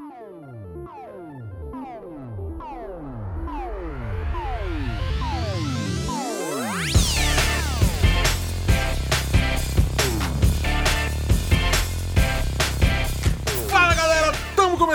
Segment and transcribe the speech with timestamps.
[0.00, 1.33] Oh.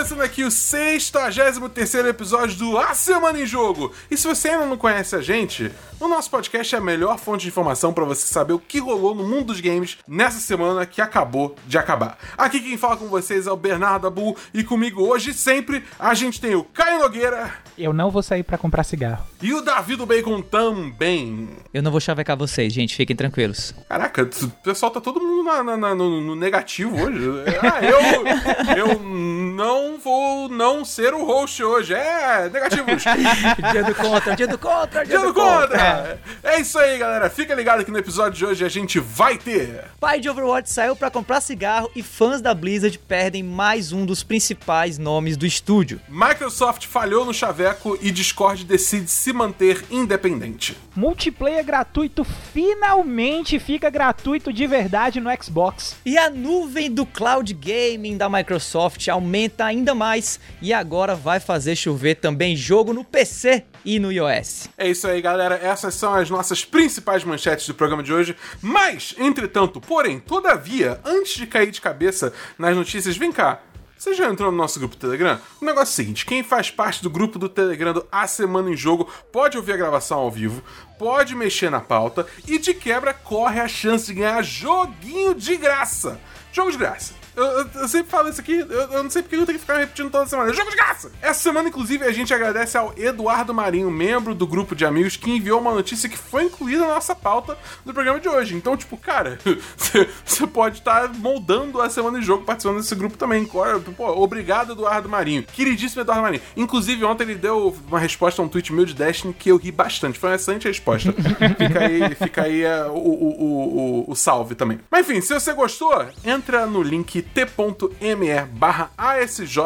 [0.00, 3.92] Começando aqui o 63 episódio do A Semana em Jogo.
[4.10, 5.70] E se você ainda não conhece a gente,
[6.00, 9.14] o nosso podcast é a melhor fonte de informação para você saber o que rolou
[9.14, 12.16] no mundo dos games nessa semana que acabou de acabar.
[12.38, 16.40] Aqui quem fala com vocês é o Bernardo Abu e comigo hoje sempre a gente
[16.40, 17.52] tem o Caio Nogueira.
[17.76, 19.26] Eu não vou sair para comprar cigarro.
[19.42, 21.50] E o Davi do Bacon também.
[21.72, 23.74] Eu não vou chavecar vocês, gente, fiquem tranquilos.
[23.86, 27.20] Caraca, o pessoal tá todo mundo na, na, na, no, no, negativo hoje.
[27.62, 31.94] Ah, eu, eu não vou não ser o host hoje.
[31.94, 32.84] É, negativo.
[33.72, 35.68] dia do contra, dia do contra, dia, dia do, do contra.
[35.68, 36.20] contra.
[36.42, 36.54] É.
[36.54, 37.30] é isso aí, galera.
[37.30, 39.84] Fica ligado que no episódio de hoje a gente vai ter.
[39.98, 44.22] Pai de Overwatch saiu para comprar cigarro e fãs da Blizzard perdem mais um dos
[44.22, 46.00] principais nomes do estúdio.
[46.08, 50.76] Microsoft falhou no chaveco e Discord decide se manter independente.
[50.94, 55.96] Multiplayer gratuito finalmente fica gratuito de verdade no Xbox.
[56.04, 61.74] E a nuvem do cloud gaming da Microsoft aumenta ainda mais e agora vai fazer
[61.74, 64.68] chover também jogo no PC e no iOS.
[64.76, 65.56] É isso aí, galera.
[65.56, 68.36] Essas são as nossas principais manchetes do programa de hoje.
[68.60, 73.60] Mas, entretanto, porém, todavia, antes de cair de cabeça nas notícias, vem cá.
[73.96, 75.38] Você já entrou no nosso grupo do Telegram?
[75.60, 78.70] O negócio é o seguinte: quem faz parte do grupo do Telegram do A Semana
[78.70, 80.62] em Jogo pode ouvir a gravação ao vivo,
[80.98, 86.18] pode mexer na pauta e de quebra corre a chance de ganhar joguinho de graça.
[86.50, 87.19] Jogo de graça.
[87.40, 89.64] Eu, eu, eu, sempre falo isso aqui, eu, eu, não sei porque eu tenho que
[89.64, 90.52] ficar repetindo toda semana.
[90.52, 91.10] Jogo de graça!
[91.22, 95.30] Essa semana, inclusive, a gente agradece ao Eduardo Marinho, membro do grupo de amigos, que
[95.30, 98.54] enviou uma notícia que foi incluída na nossa pauta do programa de hoje.
[98.54, 99.38] Então, tipo, cara,
[100.22, 103.46] você pode estar tá moldando a semana de jogo participando desse grupo também.
[103.46, 105.42] Pô, obrigado, Eduardo Marinho.
[105.44, 106.42] Queridíssimo Eduardo Marinho.
[106.54, 109.72] Inclusive, ontem ele deu uma resposta a um tweet meu de Destiny que eu ri
[109.72, 110.18] bastante.
[110.18, 111.10] Foi uma excelente resposta.
[111.56, 114.78] fica aí, fica aí uh, o, o, o, o salve também.
[114.90, 119.58] Mas enfim, se você gostou, entra no link t.me barra ASJ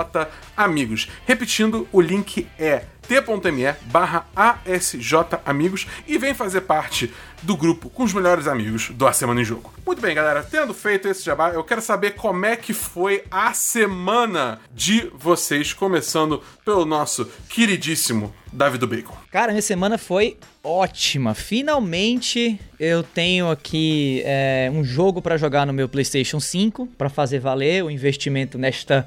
[0.56, 1.08] Amigos.
[1.26, 8.02] Repetindo, o link é t.me barra ASJ Amigos e vem fazer parte do grupo com
[8.02, 9.72] os melhores amigos do A Semana em Jogo.
[9.84, 13.52] Muito bem, galera, tendo feito esse jabá, eu quero saber como é que foi a
[13.52, 19.14] semana de vocês, começando pelo nosso queridíssimo Davi do Bacon.
[19.30, 21.34] Cara, minha semana foi ótima.
[21.34, 27.40] Finalmente eu tenho aqui é, um jogo para jogar no meu PlayStation 5 para fazer
[27.40, 29.04] valer o investimento nesta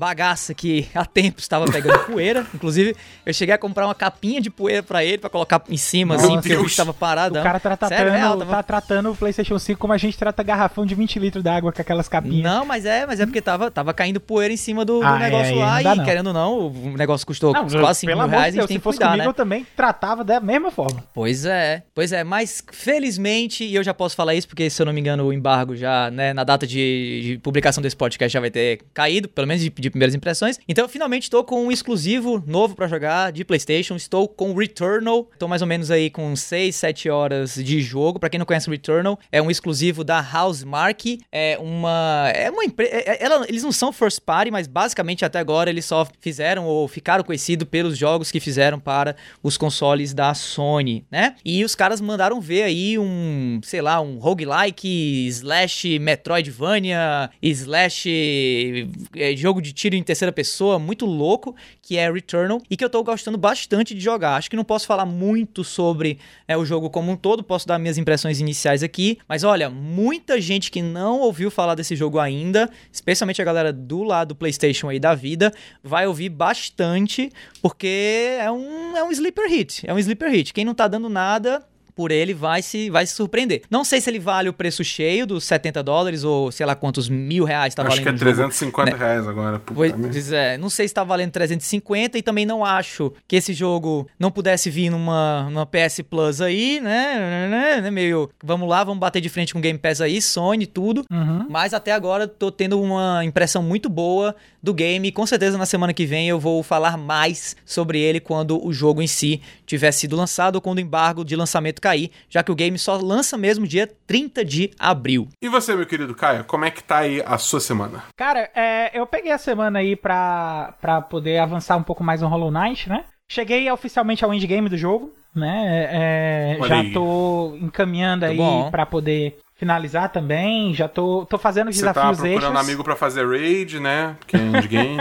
[0.00, 2.46] bagaça que há tempo estava pegando poeira.
[2.54, 2.96] Inclusive,
[3.26, 6.22] eu cheguei a comprar uma capinha de poeira para ele para colocar em cima, assim,
[6.22, 7.38] Nossa, assim, porque o bicho tava parado.
[7.38, 8.50] O cara tá tratando, Sério, real, tava...
[8.50, 11.82] tá tratando o PlayStation 5 como a gente trata garrafão de 20 litros d'água com
[11.82, 12.42] aquelas capinhas.
[12.42, 15.18] Não, mas é, mas é porque tava, tava caindo poeira em cima do, ah, do
[15.18, 16.04] negócio é, lá e, não.
[16.04, 18.78] querendo ou não, o negócio custou não, quase 5 mil reais, Deus, a gente tem
[18.78, 19.28] que cuidar, comigo, né?
[19.28, 21.04] eu também tratava da mesma forma.
[21.12, 24.86] Pois é, pois é, mas felizmente, e eu já posso falar isso porque, se eu
[24.86, 28.40] não me engano, o embargo já, né, na data de, de publicação desse podcast já
[28.40, 30.58] vai ter caído, pelo menos de, de primeiras impressões.
[30.68, 33.96] Então, eu finalmente estou com um exclusivo novo para jogar de PlayStation.
[33.96, 35.28] Estou com Returnal.
[35.32, 38.18] Estou mais ou menos aí com 6, 7 horas de jogo.
[38.18, 41.18] Para quem não conhece Returnal, é um exclusivo da Housemark.
[41.30, 45.38] É uma é uma empresa, é, é eles não são first party, mas basicamente até
[45.38, 50.34] agora eles só fizeram ou ficaram conhecidos pelos jogos que fizeram para os consoles da
[50.34, 51.36] Sony, né?
[51.44, 59.36] E os caras mandaram ver aí um, sei lá, um roguelike slash Metroidvania slash é,
[59.36, 63.02] jogo de tiro em terceira pessoa muito louco, que é Returnal, e que eu tô
[63.02, 64.36] gostando bastante de jogar.
[64.36, 67.78] Acho que não posso falar muito sobre é, o jogo como um todo, posso dar
[67.78, 72.70] minhas impressões iniciais aqui, mas olha, muita gente que não ouviu falar desse jogo ainda,
[72.92, 77.30] especialmente a galera do lado do PlayStation aí da vida, vai ouvir bastante,
[77.60, 79.82] porque é um, é um sleeper hit.
[79.86, 80.52] É um sleeper hit.
[80.52, 81.64] Quem não tá dando nada,
[82.00, 83.60] por ele vai se, vai se surpreender.
[83.68, 87.10] Não sei se ele vale o preço cheio dos 70 dólares ou sei lá quantos
[87.10, 88.08] mil reais tá acho valendo.
[88.08, 89.06] Acho que é 350 jogo, né?
[89.06, 89.58] reais agora.
[89.58, 94.08] Pois é, não sei se tá valendo 350 e também não acho que esse jogo
[94.18, 97.48] não pudesse vir numa, numa PS Plus aí, né?
[97.50, 101.04] né, né meio, vamos lá, vamos bater de frente com Game Pass aí, Sony, tudo.
[101.12, 101.48] Uhum.
[101.50, 105.66] Mas até agora tô tendo uma impressão muito boa do game e com certeza na
[105.66, 109.92] semana que vem eu vou falar mais sobre ele quando o jogo em si tiver
[109.92, 113.38] sido lançado ou quando o embargo de lançamento cair já que o game só lança
[113.38, 115.28] mesmo dia 30 de abril.
[115.40, 118.02] E você, meu querido Caio, como é que tá aí a sua semana?
[118.16, 122.28] Cara, é, eu peguei a semana aí pra, pra poder avançar um pouco mais no
[122.28, 123.04] Hollow Knight, né?
[123.30, 125.86] Cheguei oficialmente ao endgame do jogo, né?
[125.92, 128.38] É, é já tô encaminhando aí
[128.72, 130.74] para poder finalizar também.
[130.74, 132.16] Já tô, tô fazendo desafios extras.
[132.16, 134.16] Você tá procurando amigo para fazer raid, né?
[134.26, 134.96] Que é endgame.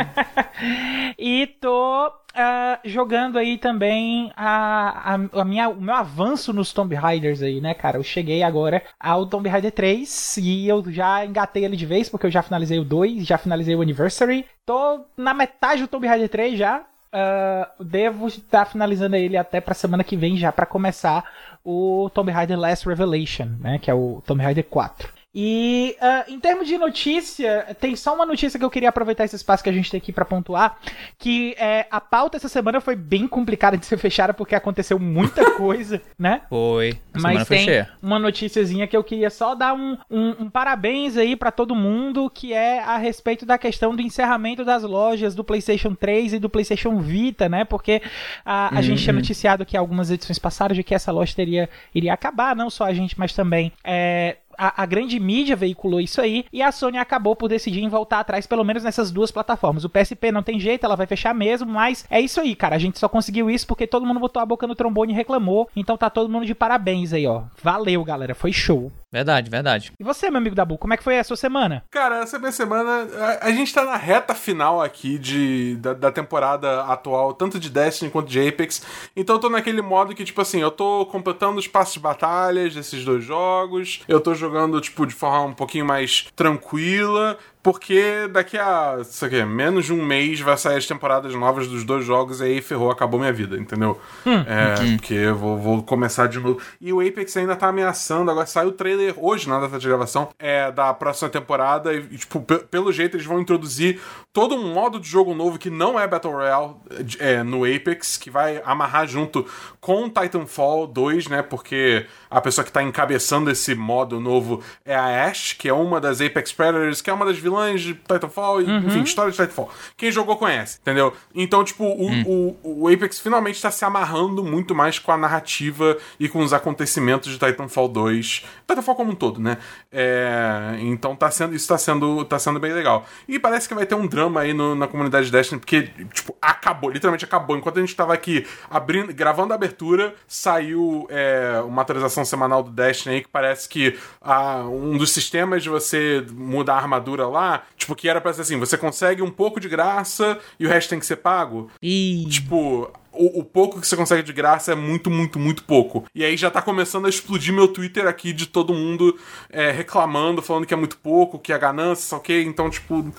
[1.18, 6.94] e tô Uh, jogando aí também a, a, a, minha, o meu avanço nos Tomb
[6.94, 7.98] Raiders aí, né, cara?
[7.98, 12.28] Eu cheguei agora ao Tomb Raider 3 e eu já engatei ele de vez, porque
[12.28, 14.46] eu já finalizei o 2, já finalizei o Anniversary.
[14.64, 16.84] Tô na metade do Tomb Raider 3 já.
[17.12, 21.26] Uh, devo estar finalizando ele até pra semana que vem já para começar
[21.70, 23.78] o Tomb Raider Last Revelation, né?
[23.78, 25.19] Que é o Tomb Raider 4.
[25.34, 29.36] E uh, em termos de notícia, tem só uma notícia que eu queria aproveitar esse
[29.36, 30.78] espaço que a gente tem aqui para pontuar,
[31.20, 35.52] que é, a pauta essa semana foi bem complicada de ser fechada porque aconteceu muita
[35.54, 36.42] coisa, né?
[36.50, 37.00] Foi.
[37.14, 37.90] Mas tem cheia.
[38.02, 42.28] uma noticiazinha que eu queria só dar um, um, um parabéns aí para todo mundo,
[42.30, 46.50] que é a respeito da questão do encerramento das lojas do PlayStation 3 e do
[46.50, 47.64] PlayStation Vita, né?
[47.66, 48.02] Porque
[48.44, 48.82] a, a uhum.
[48.82, 52.70] gente tinha noticiado que algumas edições passadas de que essa loja teria iria acabar, não
[52.70, 56.72] só a gente, mas também é, a, a, grande mídia veiculou isso aí e a
[56.72, 59.86] Sony acabou por decidir em voltar atrás, pelo menos nessas duas plataformas.
[59.86, 62.76] O PSP não tem jeito, ela vai fechar mesmo, mas é isso aí, cara.
[62.76, 65.70] A gente só conseguiu isso porque todo mundo botou a boca no trombone e reclamou.
[65.76, 67.44] Então tá todo mundo de parabéns aí, ó.
[67.64, 68.36] Valeu, galera.
[68.36, 68.92] Foi show.
[69.12, 69.92] Verdade, verdade.
[70.00, 71.84] E você, meu amigo Dabu, como é que foi a sua semana?
[71.90, 73.08] Cara, essa minha semana.
[73.18, 77.70] A, a gente tá na reta final aqui de, da, da, temporada atual, tanto de
[77.70, 78.86] Destiny quanto de Apex.
[79.16, 82.76] Então eu tô naquele modo que, tipo assim, eu tô completando os passos de batalhas
[82.76, 84.02] desses dois jogos.
[84.08, 89.44] Eu tô jogando, tipo, de forma um pouquinho mais tranquila porque daqui a, isso aqui,
[89.44, 92.90] menos de um mês vai sair as temporadas novas dos dois jogos e aí ferrou,
[92.90, 94.00] acabou minha vida, entendeu?
[94.26, 94.96] Hum, é, okay.
[94.96, 96.62] Porque eu vou, vou, começar de novo.
[96.80, 100.30] E o Apex ainda tá ameaçando, agora saiu o trailer hoje na data de gravação
[100.40, 104.00] é, da próxima temporada e, tipo, pelo jeito eles vão introduzir
[104.32, 106.76] todo um modo de jogo novo que não é Battle Royale
[107.20, 109.46] é, no Apex, que vai amarrar junto
[109.82, 111.42] com Titanfall 2, né?
[111.42, 116.00] Porque a pessoa que tá encabeçando esse modo novo é a Ash, que é uma
[116.00, 118.78] das Apex Predators, que é uma das vilãs de Titanfall, uhum.
[118.80, 119.70] enfim, história de Titanfall.
[119.98, 121.14] Quem jogou conhece, entendeu?
[121.34, 122.56] Então, tipo, o, hum.
[122.64, 126.54] o, o Apex finalmente está se amarrando muito mais com a narrativa e com os
[126.54, 128.46] acontecimentos de Titanfall 2.
[128.68, 129.58] Titanfall como um todo, né?
[129.92, 133.06] É, então tá sendo, isso tá sendo, tá sendo bem legal.
[133.28, 136.36] E parece que vai ter um drama aí no, na comunidade de Destiny, porque, tipo,
[136.42, 137.58] acabou, literalmente acabou.
[137.58, 142.70] Enquanto a gente tava aqui abrindo, gravando a abertura, saiu é, uma atualização semanal do
[142.70, 147.40] Destiny aí que parece que ah, um dos sistemas de você mudar a armadura lá
[147.40, 150.70] lá, tipo, que era pra ser assim, você consegue um pouco de graça e o
[150.70, 151.72] resto tem que ser pago.
[151.82, 152.26] E...
[152.30, 156.06] Tipo, o, o, pouco que você consegue de graça é muito, muito, muito pouco.
[156.14, 159.18] E aí já tá começando a explodir meu Twitter aqui de todo mundo
[159.50, 162.44] é, reclamando, falando que é muito pouco, que é ganância, ok?
[162.44, 163.12] Então, tipo.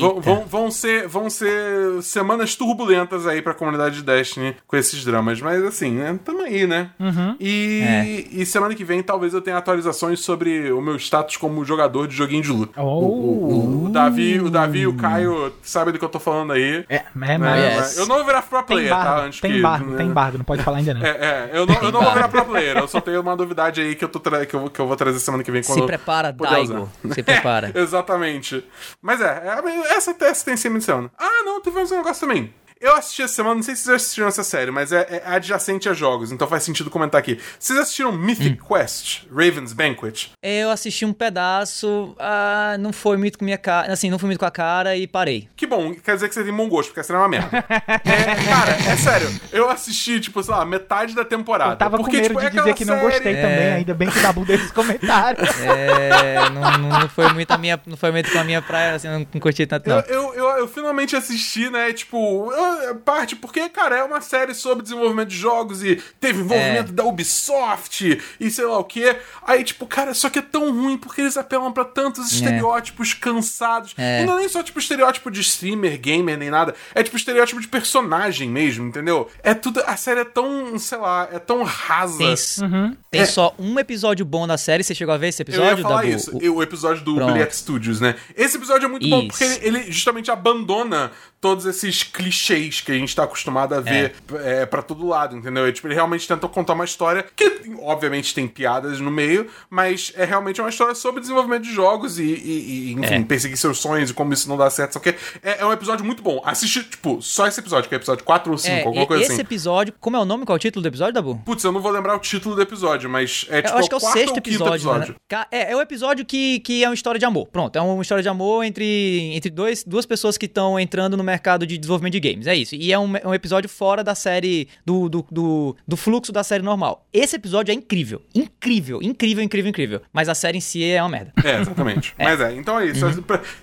[0.00, 5.04] Vão, vão, vão, ser, vão ser semanas turbulentas aí pra comunidade de Destiny com esses
[5.04, 5.40] dramas.
[5.40, 6.18] Mas assim, né?
[6.24, 6.90] Tamo aí, né?
[6.98, 7.36] Uhum.
[7.38, 8.24] E, é.
[8.32, 12.16] e semana que vem talvez eu tenha atualizações sobre o meu status como jogador de
[12.16, 12.80] joguinho de luta.
[12.82, 13.00] Oh.
[13.00, 16.52] O, o, o, Davi, o Davi e o Caio sabem do que eu tô falando
[16.52, 16.84] aí.
[16.88, 17.38] É, é né?
[17.38, 17.96] mas...
[17.96, 19.19] Eu não vou virar pro player, tá?
[19.24, 19.58] Antes tem que.
[19.58, 19.96] Embargo, né?
[19.96, 21.00] Tem embargo, não pode falar ainda não.
[21.10, 23.80] É, é eu não, eu não vou virar pro player, eu só tenho uma novidade
[23.80, 25.62] aí que eu, tô que eu, que eu vou trazer semana que vem.
[25.62, 26.88] Se prepara, Daigo.
[27.12, 27.72] Se prepara.
[27.74, 28.64] exatamente.
[29.02, 31.10] Mas é, é essa, essa tem sempre menção.
[31.18, 32.52] Ah, não, teve um negócio também.
[32.80, 35.86] Eu assisti essa semana, não sei se vocês assistiram essa série, mas é, é, adjacente
[35.86, 37.38] a jogos, então faz sentido comentar aqui.
[37.58, 38.66] Vocês assistiram Mythic hum.
[38.66, 40.32] Quest, Raven's Banquet?
[40.42, 44.38] Eu assisti um pedaço, ah, não foi muito com minha cara, assim, não foi muito
[44.38, 45.46] com a cara e parei.
[45.54, 47.50] Que bom, quer dizer que você tem bom gosto, porque a série é uma merda.
[47.58, 51.74] é, cara, é sério, eu assisti, tipo, sei lá, metade da temporada.
[51.74, 53.10] Eu tava porque, com medo tipo, de é dizer que não série...
[53.10, 53.42] gostei é...
[53.42, 55.50] também, ainda bem que dá bom desses comentários.
[55.70, 59.08] É, não, não, foi muito a minha, não foi muito com a minha praia, assim,
[59.08, 60.00] não curti tanto não.
[60.00, 62.69] Eu, eu, eu, eu finalmente assisti, né, tipo, eu,
[63.04, 66.94] parte, porque, cara, é uma série sobre desenvolvimento de jogos e teve envolvimento é.
[66.94, 69.16] da Ubisoft e sei lá o que.
[69.42, 72.34] Aí, tipo, cara, só que é tão ruim porque eles apelam para tantos é.
[72.34, 73.94] estereótipos cansados.
[73.96, 74.22] É.
[74.22, 76.74] E não é nem só, tipo, estereótipo de streamer, gamer, nem nada.
[76.94, 79.28] É, tipo, estereótipo de personagem mesmo, entendeu?
[79.42, 79.82] É tudo.
[79.86, 82.18] A série é tão, sei lá, é tão rasa.
[82.18, 82.34] Tem,
[82.64, 82.96] uhum.
[83.10, 83.26] Tem é.
[83.26, 84.82] só um episódio bom da série.
[84.82, 85.70] Você chegou a ver esse episódio?
[85.70, 86.36] Eu ia falar isso.
[86.36, 88.14] O, o episódio do Billiard Studios, né?
[88.36, 89.16] Esse episódio é muito isso.
[89.16, 91.10] bom porque ele, ele justamente abandona
[91.40, 94.62] todos esses clichês que a gente tá acostumado a ver é.
[94.62, 95.68] é para todo lado, entendeu?
[95.68, 100.12] E, tipo, ele realmente tentou contar uma história que, obviamente, tem piadas no meio, mas
[100.16, 103.22] é realmente uma história sobre desenvolvimento de jogos e, e, e enfim, é.
[103.22, 105.10] perseguir seus sonhos e como isso não dá certo, só que
[105.42, 106.40] é, é, um episódio muito bom.
[106.44, 109.32] Assiste, tipo, só esse episódio, que é episódio 4 ou 5, é, alguma coisa esse
[109.32, 109.40] assim.
[109.40, 111.40] Esse episódio, como é o nome, qual é o título do episódio, Dabu?
[111.44, 113.94] Putz, eu não vou lembrar o título do episódio, mas é tipo eu acho que
[113.94, 114.74] é o sexto episódio.
[114.74, 115.16] episódio.
[115.30, 115.44] Né?
[115.50, 117.48] É, é o episódio que, que é uma história de amor.
[117.48, 121.24] Pronto, é uma história de amor entre, entre dois, duas pessoas que estão entrando no
[121.24, 122.46] mercado de desenvolvimento de games.
[122.50, 122.74] É isso.
[122.74, 126.62] E é um, um episódio fora da série, do, do, do, do, fluxo da série
[126.62, 127.06] normal.
[127.12, 128.22] Esse episódio é incrível.
[128.34, 130.02] Incrível, incrível, incrível, incrível.
[130.12, 131.32] Mas a série em si é uma merda.
[131.44, 132.14] É, exatamente.
[132.18, 132.24] é.
[132.24, 133.04] Mas é, então é isso.
[133.04, 133.12] Uhum.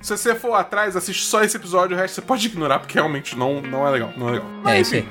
[0.02, 3.38] Se, você for atrás, assiste só esse episódio, o resto você pode ignorar, porque realmente
[3.38, 4.14] não, não é legal.
[4.18, 4.48] Não é legal.
[4.64, 5.08] Mas, é isso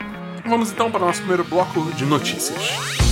[0.48, 3.05] vamos então para o nosso primeiro bloco de notícias.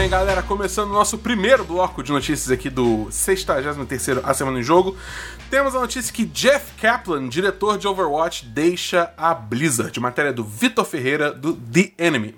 [0.00, 4.62] Bem, galera, começando o nosso primeiro bloco de notícias aqui do 63º A Semana em
[4.62, 4.96] Jogo,
[5.50, 10.86] temos a notícia que Jeff Kaplan, diretor de Overwatch, deixa a Blizzard, matéria do Vitor
[10.86, 12.34] Ferreira, do The Enemy.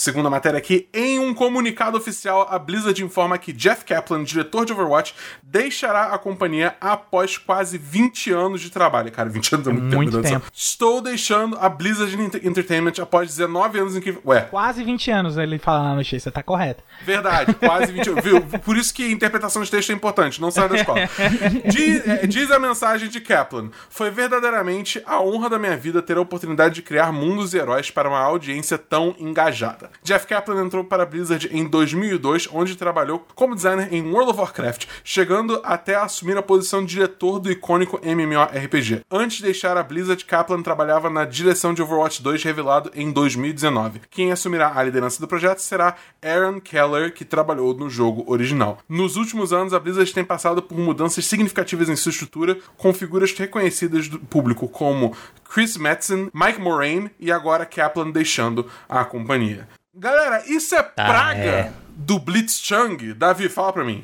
[0.00, 4.64] Segundo a matéria aqui, em um comunicado oficial, a Blizzard informa que Jeff Kaplan, diretor
[4.64, 9.12] de Overwatch, deixará a companhia após quase 20 anos de trabalho.
[9.12, 10.26] Cara, 20 anos é muito, muito tempo.
[10.26, 10.46] tempo.
[10.54, 14.16] Estou deixando a Blizzard Entertainment após 19 anos em que.
[14.24, 14.40] Ué.
[14.40, 16.82] Quase 20 anos ele fala na notícia, tá correto.
[17.04, 18.24] Verdade, quase 20 anos.
[18.24, 18.40] Viu?
[18.40, 21.00] Por isso que interpretação de texto é importante, não sai da escola.
[21.70, 26.16] diz, é, diz a mensagem de Kaplan: Foi verdadeiramente a honra da minha vida ter
[26.16, 29.89] a oportunidade de criar mundos e heróis para uma audiência tão engajada.
[30.02, 34.40] Jeff Kaplan entrou para a Blizzard em 2002, onde trabalhou como designer em World of
[34.40, 39.02] Warcraft, chegando até a assumir a posição de diretor do icônico MMORPG.
[39.10, 44.00] Antes de deixar a Blizzard, Kaplan trabalhava na direção de Overwatch 2, revelado em 2019.
[44.10, 48.78] Quem assumirá a liderança do projeto será Aaron Keller, que trabalhou no jogo original.
[48.88, 53.32] Nos últimos anos, a Blizzard tem passado por mudanças significativas em sua estrutura, com figuras
[53.32, 59.68] reconhecidas do público como Chris Metzen, Mike Moraine e agora Kaplan deixando a companhia.
[60.00, 61.72] Galera, isso é ah, praga é.
[61.94, 63.12] do Blitzchung?
[63.12, 64.02] Davi, fala pra mim.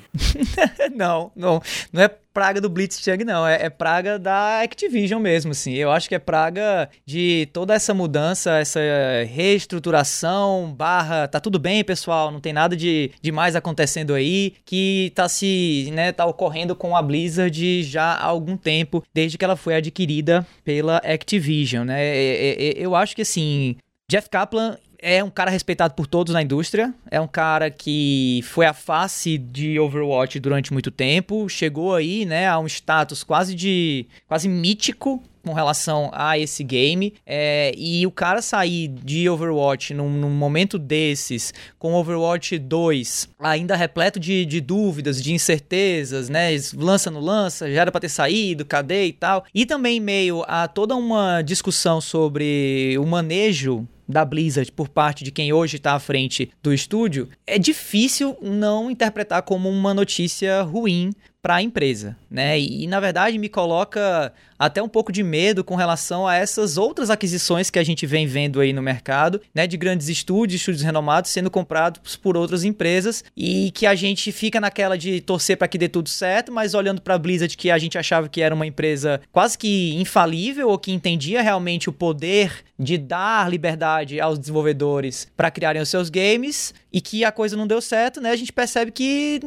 [0.95, 1.63] não, não.
[1.91, 3.47] Não é praga do Blitzchung, não.
[3.47, 5.73] É, é, praga da Activision mesmo, assim.
[5.73, 8.79] Eu acho que é praga de toda essa mudança, essa
[9.27, 15.11] reestruturação, barra, tá tudo bem, pessoal, não tem nada de, de mais acontecendo aí, que
[15.15, 19.57] tá se, né, tá ocorrendo com a Blizzard já há algum tempo, desde que ela
[19.57, 22.05] foi adquirida pela Activision, né?
[22.05, 26.33] É, é, é eu acho que, assim, Jeff Kaplan é um cara respeitado por todos
[26.33, 26.93] na indústria.
[27.11, 31.49] É um cara que foi a face de Overwatch durante muito tempo.
[31.49, 34.07] Chegou aí, né, a um status quase de.
[34.27, 37.15] quase mítico com relação a esse game.
[37.25, 43.77] É, e o cara sair de Overwatch num, num, momento desses, com Overwatch 2 ainda
[43.77, 46.49] repleto de, de dúvidas, de incertezas, né?
[46.75, 49.45] Lança, não lança, já era pra ter saído, cadê e tal.
[49.55, 55.31] E também meio a toda uma discussão sobre o manejo da Blizzard por parte de
[55.31, 61.13] quem hoje está à frente do estúdio, é difícil não interpretar como uma notícia ruim
[61.47, 62.59] para a empresa, né?
[62.59, 66.77] E, e, na verdade me coloca até um pouco de medo com relação a essas
[66.77, 69.65] outras aquisições que a gente vem vendo aí no mercado, né?
[69.65, 74.61] De grandes estúdios, estúdios renomados sendo comprados por outras empresas e que a gente fica
[74.61, 77.79] naquela de torcer para que dê tudo certo, mas olhando para a Blizzard que a
[77.79, 82.65] gente achava que era uma empresa quase que infalível ou que entendia realmente o poder
[82.77, 87.69] de dar liberdade aos desenvolvedores para criarem os seus games e que a coisa não
[87.69, 88.33] deu certo, né?
[88.33, 89.41] A gente percebe que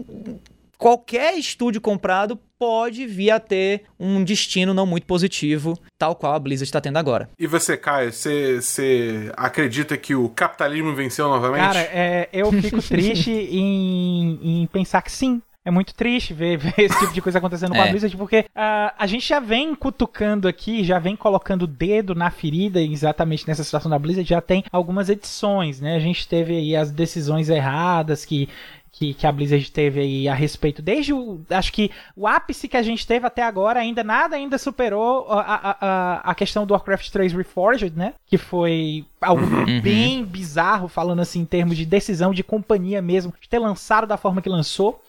[0.80, 6.40] qualquer estúdio comprado pode vir a ter um destino não muito positivo, tal qual a
[6.40, 7.30] Blizzard está tendo agora.
[7.38, 11.62] E você, Caio, você acredita que o capitalismo venceu novamente?
[11.62, 16.74] Cara, é, eu fico triste em, em pensar que sim, é muito triste ver, ver,
[16.78, 17.92] esse tipo de coisa acontecendo com a é.
[17.92, 22.32] Blizzard, porque uh, a gente já vem cutucando aqui, já vem colocando o dedo na
[22.32, 25.96] ferida exatamente nessa situação da Blizzard, já tem algumas edições, né?
[25.96, 28.50] A gente teve aí as decisões erradas que
[28.92, 30.82] que, que a Blizzard teve aí a respeito.
[30.82, 31.42] Desde o.
[31.50, 35.42] Acho que o ápice que a gente teve até agora, ainda nada ainda superou a,
[35.42, 38.14] a, a, a questão do Warcraft 3 Reforged, né?
[38.26, 39.82] Que foi algo uhum.
[39.82, 44.18] bem bizarro, falando assim, em termos de decisão de companhia mesmo, de ter lançado da
[44.18, 45.02] forma que lançou.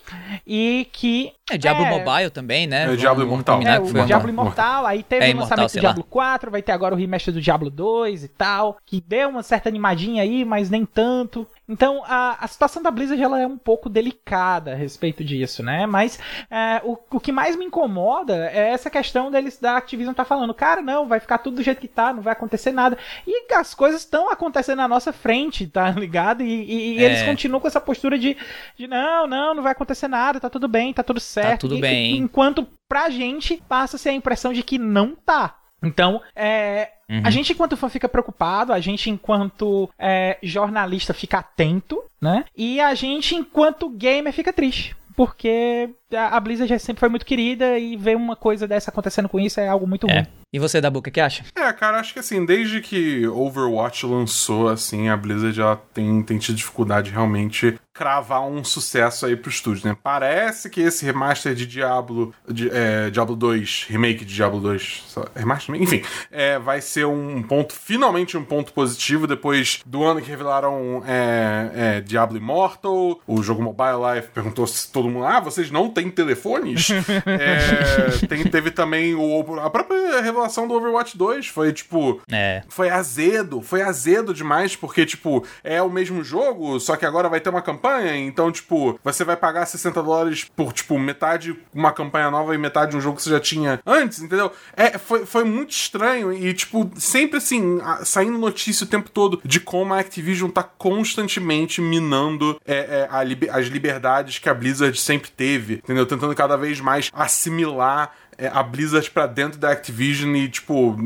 [0.46, 1.32] E que.
[1.50, 1.90] É Diablo é...
[1.90, 2.92] Mobile também, né?
[2.92, 3.60] É Diablo Imortal.
[3.62, 6.10] É, o Diablo Imortal, aí teve é, o lançamento do Diablo lá.
[6.10, 9.68] 4, vai ter agora o remaster do Diablo 2 e tal, que deu uma certa
[9.68, 11.46] animadinha aí, mas nem tanto.
[11.68, 15.86] Então a, a situação da Blizzard ela é um pouco delicada a respeito disso, né?
[15.86, 16.18] Mas
[16.50, 20.52] é, o, o que mais me incomoda é essa questão deles da Activision tá falando,
[20.52, 22.98] cara, não, vai ficar tudo do jeito que tá, não vai acontecer nada.
[23.26, 26.42] E as coisas estão acontecendo na nossa frente, tá ligado?
[26.42, 27.06] E, e, e é.
[27.06, 28.36] eles continuam com essa postura de,
[28.76, 31.50] de não, não, não vai acontecer nada, tá tudo bem, tá tudo certo.
[31.50, 32.16] Tá tudo e, bem.
[32.16, 35.56] Enquanto pra gente passa-se a impressão de que não tá.
[35.82, 37.22] Então, é, uhum.
[37.24, 42.44] a gente enquanto fã fica preocupado, a gente enquanto é, jornalista fica atento, né?
[42.56, 44.94] E a gente enquanto gamer fica triste.
[45.16, 49.60] Porque a Blizzard sempre foi muito querida e ver uma coisa dessa acontecendo com isso
[49.60, 50.14] é algo muito é.
[50.14, 50.26] ruim.
[50.52, 51.44] E você, Dabu, o que, acha?
[51.54, 56.38] É, cara, acho que assim, desde que Overwatch lançou, assim, a Blizzard já tem, tem
[56.38, 59.96] tido dificuldade realmente cravar um sucesso aí pro estúdio, né?
[60.02, 65.26] Parece que esse remaster de Diablo, de, é, Diablo 2, remake de Diablo 2, só,
[65.36, 70.30] remaster, enfim, é, vai ser um ponto, finalmente um ponto positivo depois do ano que
[70.30, 75.70] revelaram é, é, Diablo Immortal, o jogo Mobile Life perguntou se todo mundo, ah, vocês
[75.70, 76.88] não têm telefones?
[77.26, 82.62] É, tem, teve também o, a própria revelação do Overwatch 2, foi tipo, é.
[82.68, 87.40] foi azedo, foi azedo demais, porque tipo, é o mesmo jogo, só que agora vai
[87.40, 92.30] ter uma campanha então, tipo, você vai pagar 60 dólares por, tipo, metade uma campanha
[92.30, 94.52] nova e metade um jogo que você já tinha antes, entendeu?
[94.76, 99.60] É, foi, foi muito estranho e, tipo, sempre assim, saindo notícia o tempo todo de
[99.60, 105.82] como a Activision tá constantemente minando é, é, as liberdades que a Blizzard sempre teve,
[105.90, 106.06] entendeu?
[106.06, 108.14] Tentando cada vez mais assimilar
[108.48, 110.96] a Blizzard pra dentro da Activision e, tipo,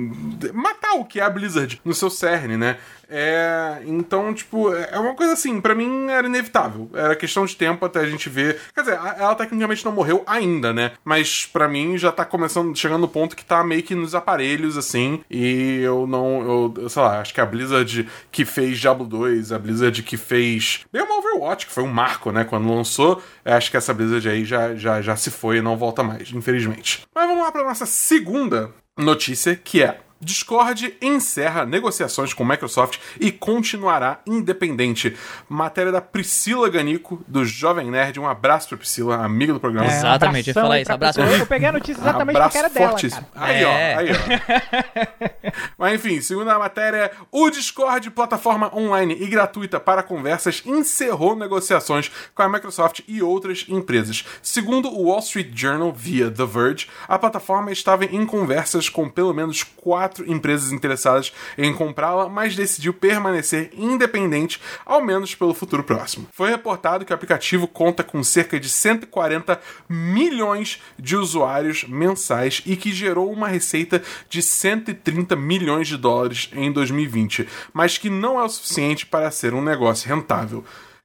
[0.53, 2.77] matar o que é a Blizzard no seu cerne, né?
[3.09, 6.91] É, então, tipo, é uma coisa assim, para mim era inevitável.
[6.95, 8.61] Era questão de tempo até a gente ver.
[8.75, 10.93] Quer dizer, ela tecnicamente não morreu ainda, né?
[11.05, 14.77] Mas para mim já tá começando, chegando no ponto que tá meio que nos aparelhos,
[14.77, 15.23] assim.
[15.31, 19.59] E eu não, eu, sei lá, acho que a Blizzard que fez Diablo 2, a
[19.59, 20.81] Blizzard que fez.
[20.93, 22.45] Mesmo Overwatch, que foi um marco, né?
[22.45, 26.03] Quando lançou, acho que essa Blizzard aí já, já, já se foi e não volta
[26.03, 27.03] mais, infelizmente.
[27.15, 33.31] Mas vamos lá pra nossa segunda notícia, que é Discord encerra negociações com Microsoft e
[33.31, 35.17] continuará independente.
[35.49, 38.19] Matéria da Priscila Ganico, do Jovem Nerd.
[38.19, 39.91] Um abraço pra Priscila, amiga do programa.
[39.91, 40.93] É, exatamente, eu ia falar isso.
[40.93, 41.21] Abraço.
[41.21, 43.29] Eu peguei a notícia exatamente abraço porque era dela, cara.
[43.35, 43.67] Aí, é.
[43.67, 45.53] ó, aí, ó.
[45.79, 52.11] Mas enfim, segundo a matéria, o Discord, plataforma online e gratuita para conversas, encerrou negociações
[52.35, 54.25] com a Microsoft e outras empresas.
[54.43, 59.35] Segundo o Wall Street Journal, via The Verge, a plataforma estava em conversas com pelo
[59.35, 65.83] menos quatro quatro empresas interessadas em comprá-la, mas decidiu permanecer independente, ao menos pelo futuro
[65.83, 66.29] próximo.
[66.33, 72.77] Foi reportado que o aplicativo conta com cerca de 140 milhões de usuários mensais e
[72.77, 78.45] que gerou uma receita de 130 milhões de dólares em 2020, mas que não é
[78.45, 80.65] o suficiente para ser um negócio rentável.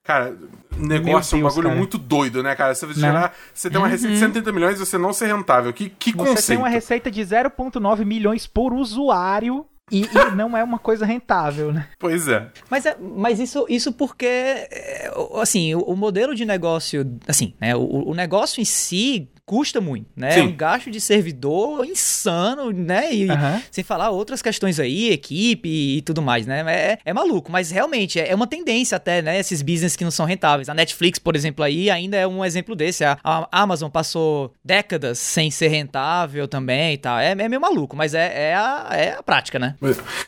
[0.09, 0.35] Cara,
[0.75, 1.77] negócio Deus, é um bagulho cara.
[1.77, 2.73] muito doido, né, cara?
[2.73, 2.93] Você, né?
[2.95, 4.55] gerar, você tem uma receita de 130 uhum.
[4.55, 5.71] milhões e você não ser rentável.
[5.71, 6.41] Que, que você conceito?
[6.41, 11.05] Você tem uma receita de 0,9 milhões por usuário e, e, não é uma coisa
[11.05, 11.87] rentável, né?
[11.99, 12.47] Pois é.
[12.71, 17.75] Mas, é, mas isso, isso porque, é, assim, o, o modelo de negócio, assim, né,
[17.75, 20.29] o, o negócio em si custa muito, né?
[20.29, 20.39] Sim.
[20.41, 23.11] É um gasto de servidor insano, né?
[23.11, 23.59] E uhum.
[23.71, 26.63] sem falar outras questões aí, equipe e tudo mais, né?
[26.67, 29.39] É, é maluco, mas realmente é, é uma tendência até, né?
[29.39, 30.69] Esses business que não são rentáveis.
[30.69, 33.03] A Netflix, por exemplo, aí ainda é um exemplo desse.
[33.03, 37.17] A, a Amazon passou décadas sem ser rentável também e tal.
[37.17, 39.75] É, é meio maluco, mas é, é, a, é a prática, né?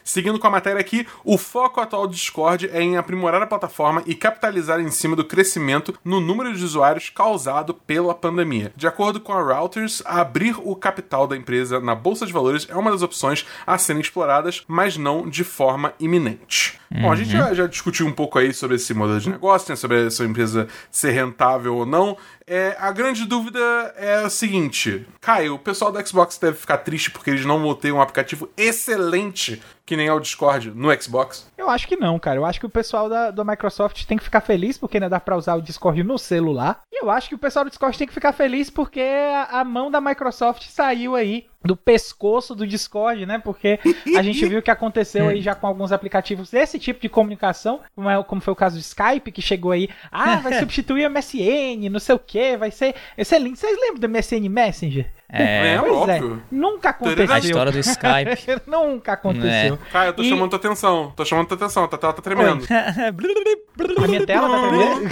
[0.03, 4.01] Seguindo com a matéria aqui, o foco atual do Discord é em aprimorar a plataforma
[4.07, 8.73] e capitalizar em cima do crescimento no número de usuários causado pela pandemia.
[8.75, 12.67] De acordo acordo com a Reuters, abrir o capital da empresa na bolsa de valores
[12.69, 16.79] é uma das opções a serem exploradas, mas não de forma iminente.
[16.89, 17.01] Uhum.
[17.01, 19.75] Bom, a gente já, já, discutiu um pouco aí sobre esse modelo de negócio, né,
[19.75, 22.17] sobre a sua empresa ser rentável ou não.
[22.53, 23.61] É, a grande dúvida
[23.95, 27.73] é o seguinte: Caio, o pessoal do Xbox deve ficar triste porque eles não vão
[27.73, 31.49] ter um aplicativo excelente que nem é o Discord no Xbox?
[31.57, 32.37] Eu acho que não, cara.
[32.37, 35.19] Eu acho que o pessoal da, da Microsoft tem que ficar feliz porque né, dá
[35.19, 36.81] pra usar o Discord no celular.
[36.91, 39.63] E eu acho que o pessoal do Discord tem que ficar feliz porque a, a
[39.63, 43.39] mão da Microsoft saiu aí do pescoço do Discord, né?
[43.39, 43.79] Porque
[44.15, 47.81] a gente viu o que aconteceu aí já com alguns aplicativos desse tipo de comunicação,
[47.95, 51.09] como, é, como foi o caso do Skype, que chegou aí, ah, vai substituir o
[51.09, 53.59] MSN, não sei o que, vai ser excelente.
[53.59, 55.11] Vocês lembram do MSN Messenger?
[55.31, 56.41] É, é óbvio.
[56.51, 56.55] É.
[56.55, 57.33] Nunca aconteceu.
[57.33, 58.61] A história do Skype.
[58.67, 59.75] Nunca aconteceu.
[59.75, 59.91] É.
[59.91, 60.29] Cara, eu tô e...
[60.29, 61.13] chamando tua atenção.
[61.15, 61.87] Tô chamando tua atenção.
[61.87, 62.65] Tá, tá, tá tremendo.
[62.69, 65.09] a minha tela tá tremendo?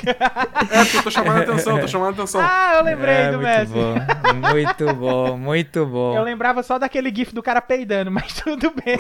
[0.72, 2.42] é, eu tô chamando atenção, tô chamando atenção.
[2.44, 3.74] Ah, eu lembrei é, do Messi.
[3.74, 6.18] Muito bom, muito bom.
[6.18, 8.98] Eu lembrava só daquele gif do cara peidando, mas tudo bem.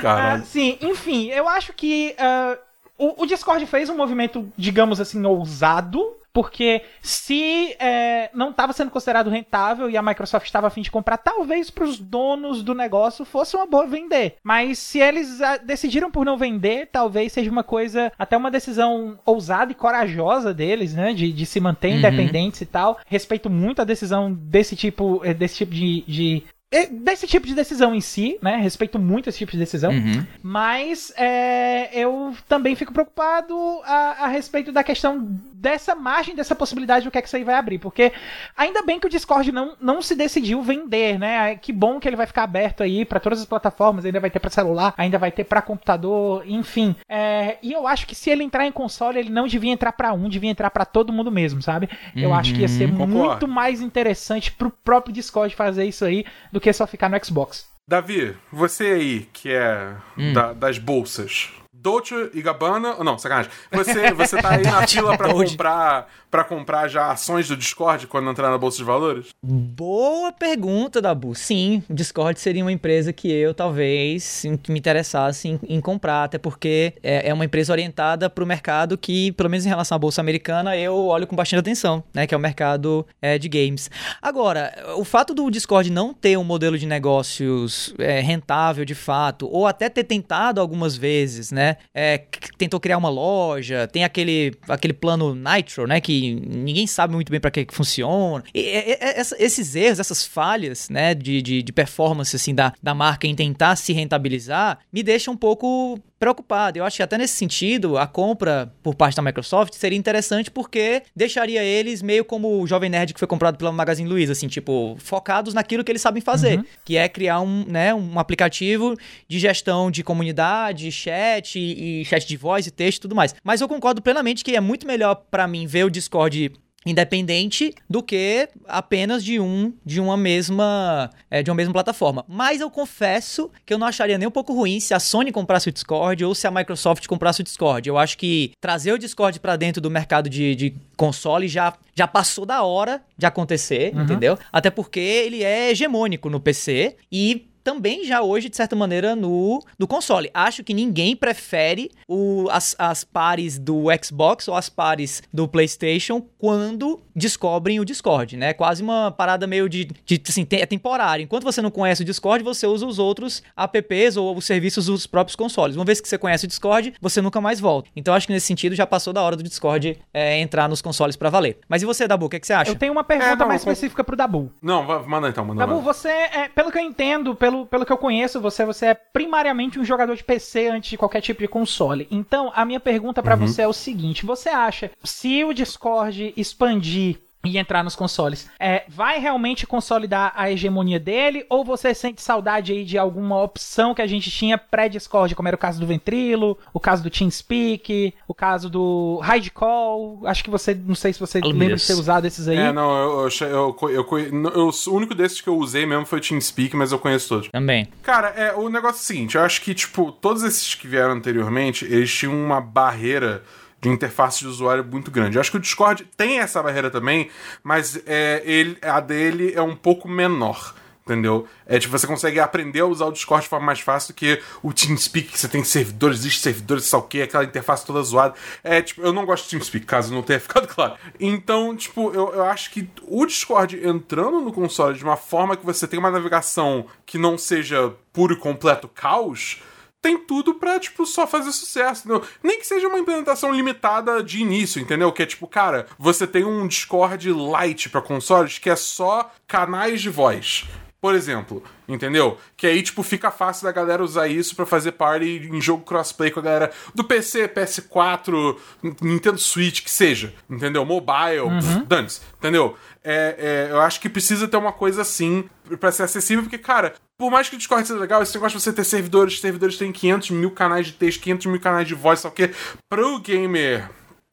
[0.00, 0.42] Caralho.
[0.42, 2.58] Uh, sim, enfim, eu acho que uh,
[2.98, 8.90] o, o Discord fez um movimento, digamos assim, ousado porque se é, não estava sendo
[8.90, 12.74] considerado rentável e a Microsoft estava a fim de comprar, talvez para os donos do
[12.74, 14.34] negócio fosse uma boa vender.
[14.44, 19.18] Mas se eles ah, decidiram por não vender, talvez seja uma coisa, até uma decisão
[19.24, 21.14] ousada e corajosa deles, né?
[21.14, 21.98] De, de se manter uhum.
[22.00, 22.98] independentes e tal.
[23.06, 26.44] Respeito muito a decisão desse tipo, eh, desse tipo de, de
[26.90, 28.56] desse tipo de decisão em si, né?
[28.56, 29.92] Respeito muito esse tipo de decisão.
[29.92, 30.26] Uhum.
[30.42, 35.24] Mas é, eu também fico preocupado a, a, respeito da questão
[35.54, 37.78] dessa margem, dessa possibilidade do que é que isso aí vai abrir.
[37.78, 38.12] Porque
[38.56, 41.54] ainda bem que o Discord não, não se decidiu vender, né?
[41.54, 44.40] Que bom que ele vai ficar aberto aí para todas as plataformas, ainda vai ter
[44.40, 46.96] para celular, ainda vai ter para computador, enfim.
[47.08, 50.12] É, e eu acho que se ele entrar em console, ele não devia entrar para
[50.12, 51.88] um, devia entrar para todo mundo mesmo, sabe?
[52.14, 52.22] Uhum.
[52.22, 53.16] Eu acho que ia ser Concordo.
[53.16, 56.24] muito mais interessante pro próprio Discord fazer isso aí
[56.56, 57.68] do que só ficar no Xbox.
[57.86, 60.32] Davi, você aí que é hum.
[60.32, 62.96] da, das bolsas, Dolce e Gabbana.
[63.02, 63.50] Não, sacanagem.
[63.72, 68.28] Você, você tá aí na fila pra comprar para comprar já ações do Discord quando
[68.30, 69.28] entrar na bolsa de valores?
[69.42, 71.34] Boa pergunta, Dabu.
[71.34, 76.36] Sim, o Discord seria uma empresa que eu talvez me interessasse em, em comprar, até
[76.36, 79.98] porque é, é uma empresa orientada para o mercado que, pelo menos em relação à
[79.98, 82.26] bolsa americana, eu olho com bastante atenção, né?
[82.26, 83.90] Que é o mercado é, de games.
[84.20, 89.48] Agora, o fato do Discord não ter um modelo de negócios é, rentável de fato,
[89.50, 91.65] ou até ter tentado algumas vezes, né?
[91.94, 92.18] É,
[92.58, 96.00] tentou criar uma loja, tem aquele, aquele plano Nitro, né?
[96.00, 98.44] Que ninguém sabe muito bem para que, que funciona.
[98.54, 102.94] E, e, e, esses erros, essas falhas, né, de, de, de, performance, assim, da, da
[102.94, 106.78] marca em tentar se rentabilizar, me deixam um pouco preocupado.
[106.78, 111.02] Eu acho que até nesse sentido, a compra por parte da Microsoft seria interessante porque
[111.14, 114.96] deixaria eles meio como o Jovem Nerd que foi comprado pela Magazine Luiza, assim, tipo,
[114.98, 116.64] focados naquilo que eles sabem fazer, uhum.
[116.84, 118.96] que é criar um, né, um aplicativo
[119.28, 123.34] de gestão de comunidade, chat e, e chat de voz e texto e tudo mais.
[123.44, 126.52] Mas eu concordo plenamente que é muito melhor para mim ver o Discord
[126.86, 132.24] independente do que apenas de um de uma mesma é, de uma mesma plataforma.
[132.28, 135.68] Mas eu confesso que eu não acharia nem um pouco ruim se a Sony comprasse
[135.68, 137.88] o Discord ou se a Microsoft comprasse o Discord.
[137.88, 142.06] Eu acho que trazer o Discord para dentro do mercado de, de console já já
[142.06, 144.02] passou da hora de acontecer, uhum.
[144.02, 144.38] entendeu?
[144.52, 149.60] Até porque ele é hegemônico no PC e também já hoje, de certa maneira, no,
[149.76, 150.30] no console.
[150.32, 156.22] Acho que ninguém prefere o, as, as pares do Xbox ou as pares do PlayStation
[156.38, 158.52] quando descobrem o Discord, né?
[158.52, 161.24] Quase uma parada meio de, de assim, é temporário.
[161.24, 165.06] Enquanto você não conhece o Discord, você usa os outros apps ou os serviços dos
[165.06, 165.74] próprios consoles.
[165.74, 167.90] Uma vez que você conhece o Discord, você nunca mais volta.
[167.96, 171.16] Então acho que nesse sentido já passou da hora do Discord é, entrar nos consoles
[171.16, 171.58] para valer.
[171.68, 172.70] Mas e você, Dabu, o que, que, você acha?
[172.70, 174.52] Eu tenho uma pergunta é, não, mais específica pro Dabu.
[174.62, 175.66] Não, manda então, manda.
[175.66, 178.86] Dabu, você, é, pelo que eu entendo, pelo pelo, pelo que eu conheço você, você
[178.86, 182.06] é primariamente um jogador de PC antes de qualquer tipo de console.
[182.10, 183.46] Então, a minha pergunta para uhum.
[183.46, 188.48] você é o seguinte: você acha se o Discord expandir e entrar nos consoles.
[188.58, 193.94] É, vai realmente consolidar a hegemonia dele ou você sente saudade aí de alguma opção
[193.94, 198.14] que a gente tinha pré-Discord, como era o caso do Ventrilo, o caso do TeamSpeak,
[198.26, 202.26] o caso do Hidecall, acho que você, não sei se você lembra de ter usado
[202.26, 202.56] esses aí.
[202.56, 206.22] É, não, eu, eu, eu, eu, o único desses que eu usei mesmo foi o
[206.22, 207.48] TeamSpeak, mas eu conheço todos.
[207.48, 207.88] Também.
[208.02, 211.12] Cara, é, o negócio é o seguinte, eu acho que, tipo, todos esses que vieram
[211.12, 213.42] anteriormente, eles tinham uma barreira
[213.88, 215.36] interface de usuário muito grande.
[215.36, 217.30] Eu acho que o Discord tem essa barreira também,
[217.62, 220.74] mas é, ele, a dele é um pouco menor.
[221.06, 221.46] Entendeu?
[221.64, 224.42] É tipo, você consegue aprender a usar o Discord de forma mais fácil do que
[224.60, 228.34] o TeamSpeak, que você tem servidores, existe servidores, sei o que, aquela interface toda zoada.
[228.64, 230.94] É, tipo, eu não gosto de TeamSpeak, caso não tenha ficado claro.
[231.20, 235.64] Então, tipo, eu, eu acho que o Discord entrando no console de uma forma que
[235.64, 239.62] você tem uma navegação que não seja puro e completo caos,
[240.00, 242.26] tem tudo pra, tipo, só fazer sucesso, entendeu?
[242.42, 245.12] Nem que seja uma implementação limitada de início, entendeu?
[245.12, 250.00] Que é tipo, cara, você tem um Discord Lite para consoles que é só canais
[250.00, 250.64] de voz.
[251.00, 252.38] Por exemplo, entendeu?
[252.56, 256.30] Que aí, tipo, fica fácil da galera usar isso para fazer party em jogo crossplay
[256.30, 258.56] com a galera do PC, PS4,
[259.02, 260.84] Nintendo Switch, que seja, entendeu?
[260.84, 261.84] Mobile, uhum.
[261.86, 262.76] dane-se, entendeu?
[263.04, 266.94] É, é, eu acho que precisa ter uma coisa assim para ser acessível, porque, cara,
[267.18, 269.92] por mais que o Discord seja legal, esse negócio de você ter servidores, servidores têm
[269.92, 272.50] 500 mil canais de texto, 500 mil canais de voz, só que
[272.88, 273.88] pro gamer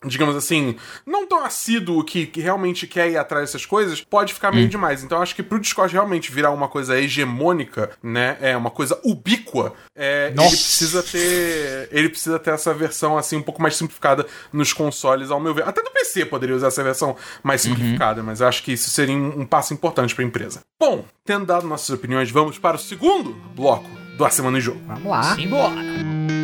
[0.05, 4.51] digamos assim, não tão assíduo que, que realmente quer ir atrás dessas coisas, pode ficar
[4.51, 4.69] meio hum.
[4.69, 5.03] demais.
[5.03, 9.73] Então acho que pro Discord realmente virar uma coisa hegemônica, né, é uma coisa ubíqua,
[9.95, 14.73] é, ele precisa ter ele precisa ter essa versão assim um pouco mais simplificada nos
[14.73, 15.67] consoles, ao meu ver.
[15.67, 17.71] Até no PC poderia usar essa versão mais uhum.
[17.71, 18.27] simplificada, uhum.
[18.27, 20.61] mas eu acho que isso seria um, um passo importante para a empresa.
[20.79, 24.81] Bom, tendo dado nossas opiniões, vamos para o segundo bloco do A Semana em Jogo.
[24.85, 25.35] Vamos lá.
[25.35, 26.42] Simbora.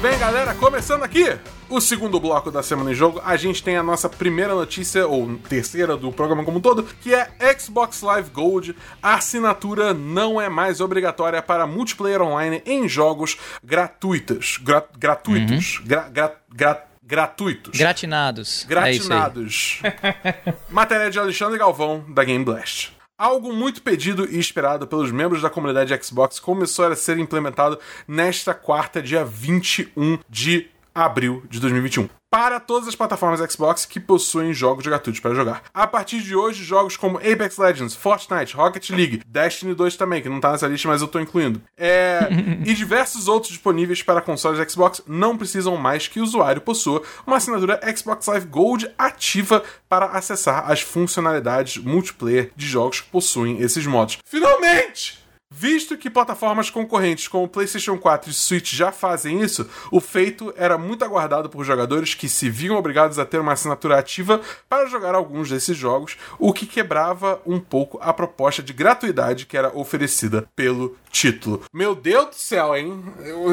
[0.00, 0.54] Bem, galera?
[0.54, 1.36] Começando aqui
[1.68, 5.36] o segundo bloco da Semana em Jogo, a gente tem a nossa primeira notícia, ou
[5.36, 8.74] terceira do programa como um todo, que é Xbox Live Gold.
[9.02, 14.58] A assinatura não é mais obrigatória para multiplayer online em jogos gratuitos.
[14.62, 15.78] Gra gratuitos.
[15.80, 15.86] Uhum.
[15.86, 17.78] Gra gra gra gratuitos.
[17.78, 18.64] Gratinados.
[18.64, 19.80] É Gratinados.
[19.84, 22.99] É Matéria de Alexandre Galvão, da Game Blast.
[23.20, 27.78] Algo muito pedido e esperado pelos membros da comunidade Xbox começou a ser implementado
[28.08, 34.54] nesta quarta, dia 21 de abril de 2021 para todas as plataformas Xbox que possuem
[34.54, 35.64] jogos gratuitos para jogar.
[35.74, 40.28] A partir de hoje, jogos como Apex Legends, Fortnite, Rocket League, Destiny 2 também, que
[40.28, 42.28] não tá nessa lista, mas eu tô incluindo, é...
[42.64, 47.36] e diversos outros disponíveis para consoles Xbox não precisam mais que o usuário possua uma
[47.36, 53.84] assinatura Xbox Live Gold ativa para acessar as funcionalidades multiplayer de jogos que possuem esses
[53.86, 54.18] modos.
[54.24, 55.19] Finalmente!
[55.62, 60.78] Visto que plataformas concorrentes como PlayStation 4 e Switch já fazem isso, o feito era
[60.78, 65.14] muito aguardado por jogadores que se viam obrigados a ter uma assinatura ativa para jogar
[65.14, 70.48] alguns desses jogos, o que quebrava um pouco a proposta de gratuidade que era oferecida
[70.56, 71.62] pelo título.
[71.72, 73.02] Meu Deus do céu, hein?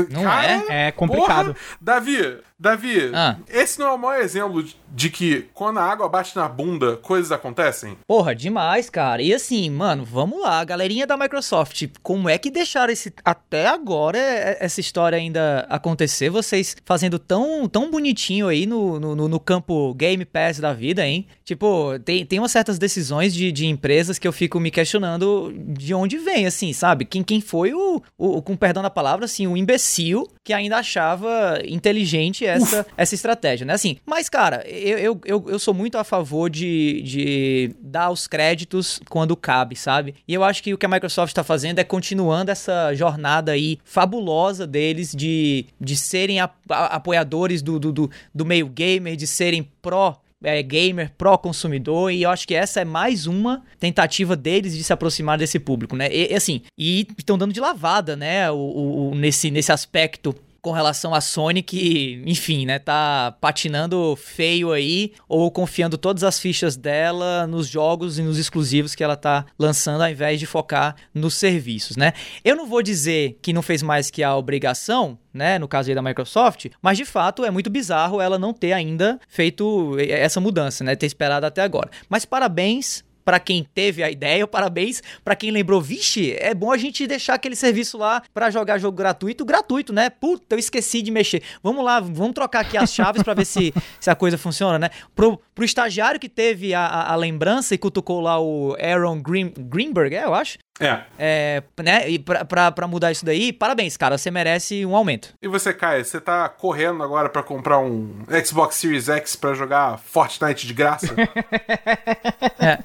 [0.09, 0.87] Não Cara, é?
[0.87, 1.53] É complicado.
[1.53, 1.77] Porra.
[1.81, 3.37] Davi, Davi, ah.
[3.47, 7.31] esse não é o maior exemplo de que quando a água bate na bunda, coisas
[7.31, 7.95] acontecem?
[8.07, 9.21] Porra, demais, cara.
[9.21, 14.17] E assim, mano, vamos lá, galerinha da Microsoft, como é que deixaram esse até agora
[14.17, 16.31] é, essa história ainda acontecer?
[16.31, 21.27] Vocês fazendo tão, tão bonitinho aí no, no, no campo Game Pass da vida, hein?
[21.45, 25.93] Tipo, tem, tem umas certas decisões de, de empresas que eu fico me questionando de
[25.93, 27.05] onde vem, assim, sabe?
[27.05, 31.59] Quem, quem foi o, o, com perdão da palavra, assim, o imbecil que ainda achava
[31.65, 33.73] inteligente essa, essa estratégia, né?
[33.73, 38.27] Assim, mas, cara, eu, eu, eu, eu sou muito a favor de, de dar os
[38.27, 40.15] créditos quando cabe, sabe?
[40.27, 43.79] E eu acho que o que a Microsoft está fazendo é continuando essa jornada aí
[43.85, 49.25] fabulosa deles de, de serem a, a, apoiadores do, do, do, do meio gamer, de
[49.25, 54.75] serem pró é, gamer, pró-consumidor, e eu acho que essa é mais uma tentativa deles
[54.75, 56.09] de se aproximar desse público, né?
[56.11, 60.35] E, assim, e estão dando de lavada, né, o, o, nesse, nesse aspecto
[60.67, 66.37] com relação à Sony que, enfim, né, tá patinando feio aí ou confiando todas as
[66.41, 70.97] fichas dela nos jogos e nos exclusivos que ela tá lançando ao invés de focar
[71.13, 72.11] nos serviços, né?
[72.43, 75.95] Eu não vou dizer que não fez mais que a obrigação, né, no caso aí
[75.95, 80.83] da Microsoft, mas de fato é muito bizarro ela não ter ainda feito essa mudança,
[80.83, 81.89] né, ter esperado até agora.
[82.09, 85.81] Mas parabéns para quem teve a ideia, parabéns para quem lembrou.
[85.81, 90.09] Vixe, é bom a gente deixar aquele serviço lá para jogar jogo gratuito, gratuito, né?
[90.09, 91.43] Puta, eu esqueci de mexer.
[91.61, 94.89] Vamos lá, vamos trocar aqui as chaves para ver se, se a coisa funciona, né?
[95.13, 99.51] Pro, pro estagiário que teve a, a, a lembrança e cutucou lá o Aaron Green,
[99.57, 100.57] Greenberg, é, eu acho.
[100.79, 101.01] É.
[101.17, 101.63] é.
[101.81, 102.09] né?
[102.09, 104.17] E pra, pra, pra, mudar isso daí, parabéns, cara.
[104.17, 105.33] Você merece um aumento.
[105.41, 109.97] E você, Caio, você tá correndo agora para comprar um Xbox Series X para jogar
[109.97, 111.13] Fortnite de graça?
[112.59, 112.79] é.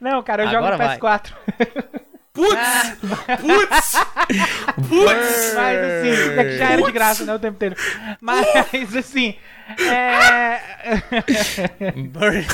[0.00, 1.32] Não, cara, eu agora jogo no PS4.
[2.32, 2.96] Putz!
[3.40, 3.92] Putz!
[4.88, 5.54] Putz!
[5.56, 7.76] Mas assim, é que já era de graça, né, o tempo inteiro.
[8.20, 9.34] Mas assim,
[9.78, 10.60] é.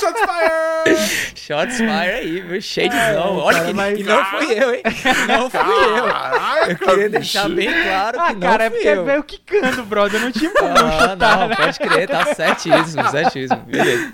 [0.00, 0.96] Shots fire!
[1.34, 2.60] Shots fire aí, viu?
[2.60, 3.38] Cheio de não.
[3.38, 4.06] Olha cara, que mas...
[4.06, 4.82] não fui eu, hein?
[5.28, 6.70] Não fui Caraca, eu.
[6.70, 10.20] Eu queria deixar bem claro ah, que cara, não fui é porque veio quicando, brother.
[10.20, 11.56] Não tinha como ah, chutar, não, né?
[11.56, 13.60] pode crer, tá certíssimo, certíssimo.
[13.62, 14.12] Beleza.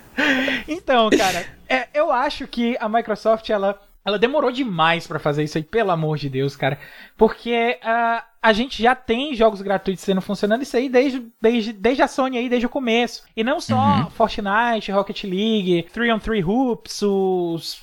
[0.68, 5.58] Então, cara, é, eu acho que a Microsoft, ela ela demorou demais para fazer isso
[5.58, 6.78] aí, pelo amor de Deus, cara.
[7.16, 12.00] Porque uh, a gente já tem jogos gratuitos sendo funcionando isso aí desde, desde, desde
[12.00, 13.24] a Sony aí, desde o começo.
[13.36, 14.10] E não só uhum.
[14.10, 17.80] Fortnite, Rocket League, 3 on 3 Hoops, os,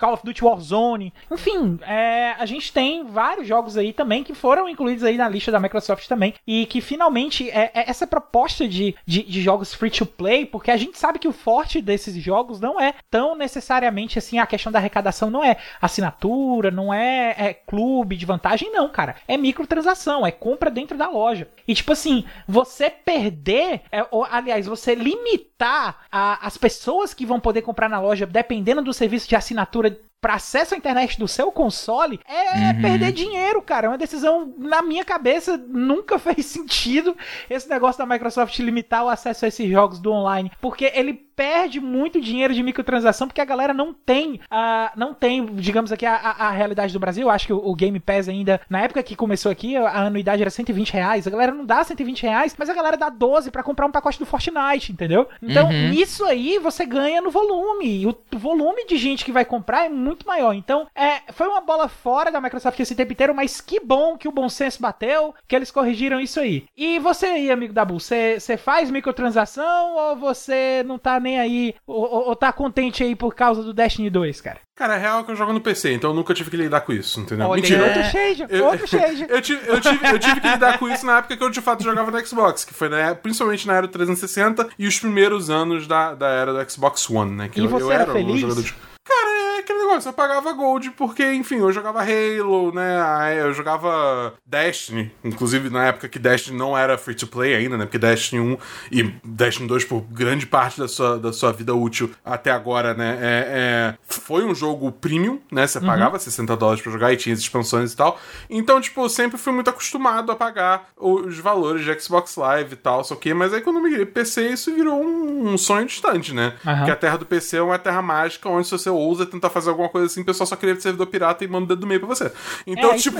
[0.00, 1.12] Call of Duty Warzone.
[1.30, 5.52] Enfim, é, a gente tem vários jogos aí também que foram incluídos aí na lista
[5.52, 6.34] da Microsoft também.
[6.46, 10.70] E que finalmente é, é essa proposta de, de, de, jogos free to play, porque
[10.70, 14.72] a gente sabe que o forte desses jogos não é tão necessariamente assim, a questão
[14.72, 19.16] da arrecadação não é assinatura, não é, é clube de vantagem, não, cara.
[19.28, 21.48] É microtransação, é compra dentro da loja.
[21.68, 27.38] E tipo assim, você perder, é, ou, aliás, você limitar a, as pessoas que vão
[27.38, 29.89] poder comprar na loja dependendo do serviço de assinatura
[30.20, 32.82] para acesso à internet do seu console é uhum.
[32.82, 33.86] perder dinheiro, cara.
[33.86, 37.16] É uma decisão, na minha cabeça, nunca fez sentido
[37.48, 40.52] esse negócio da Microsoft limitar o acesso a esses jogos do online.
[40.60, 45.46] Porque ele perde muito dinheiro de microtransação porque a galera não tem, uh, não tem,
[45.46, 47.22] digamos aqui, a, a, realidade do Brasil.
[47.22, 50.42] Eu acho que o, o, Game Pass ainda, na época que começou aqui, a anuidade
[50.42, 51.26] era 120 reais.
[51.26, 54.18] A galera não dá 120 reais, mas a galera dá 12 para comprar um pacote
[54.18, 55.28] do Fortnite, entendeu?
[55.42, 55.92] Então, uhum.
[55.92, 58.06] isso aí você ganha no volume.
[58.06, 60.52] O volume de gente que vai comprar é muito muito maior.
[60.52, 64.28] Então, é, foi uma bola fora da Microsoft esse tempo inteiro, mas que bom que
[64.28, 66.64] o bom senso bateu, que eles corrigiram isso aí.
[66.76, 71.74] E você aí, amigo da Bull, você faz microtransação ou você não tá nem aí,
[71.86, 74.58] ou, ou tá contente aí por causa do Destiny 2, cara?
[74.80, 76.92] Cara, é real que eu jogo no PC, então eu nunca tive que lidar com
[76.92, 77.46] isso, entendeu?
[77.48, 77.84] Olha, Mentira.
[77.84, 79.26] Outro shade, eu, outro shade.
[79.28, 81.60] eu, tive, eu, tive, eu tive que lidar com isso na época que eu de
[81.60, 85.86] fato jogava no Xbox, que foi né, principalmente na era 360 e os primeiros anos
[85.86, 87.48] da, da era do Xbox One, né?
[87.50, 88.36] Que e eu, você eu era, era feliz?
[88.36, 88.74] Um jogador de...
[89.10, 93.40] Cara, é aquele negócio, eu pagava Gold porque, enfim, eu jogava Halo, né?
[93.40, 97.86] Eu jogava Destiny, inclusive na época que Destiny não era free to play ainda, né?
[97.86, 98.56] Porque Destiny 1
[98.92, 103.18] e Destiny 2, por grande parte da sua, da sua vida útil até agora, né?
[103.20, 105.66] É, é foi um jogo premium, né?
[105.66, 105.86] Você uhum.
[105.86, 108.16] pagava 60 dólares pra jogar e tinha as expansões e tal.
[108.48, 112.76] Então, tipo, eu sempre fui muito acostumado a pagar os valores de Xbox Live e
[112.76, 115.84] tal, só que, mas aí quando eu migrei pro PC, isso virou um, um sonho
[115.84, 116.54] distante, né?
[116.64, 116.76] Uhum.
[116.76, 119.70] Porque a terra do PC é uma terra mágica onde se você ousa tentar fazer
[119.70, 121.86] alguma coisa assim, o pessoal só queria de servidor pirata e manda o dedo do
[121.86, 122.30] meio pra você.
[122.66, 123.18] Então, é, tipo.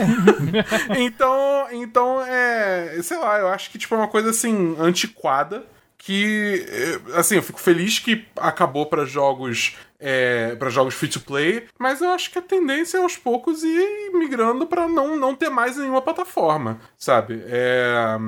[0.99, 3.01] então, então, é.
[3.03, 5.64] Sei lá, eu acho que, tipo, é uma coisa assim, antiquada.
[5.99, 11.21] Que, é, assim, eu fico feliz que acabou para jogos é, para jogos free to
[11.21, 15.35] play, mas eu acho que a tendência é aos poucos ir migrando para não, não
[15.35, 17.43] ter mais nenhuma plataforma, sabe?
[17.47, 18.19] É.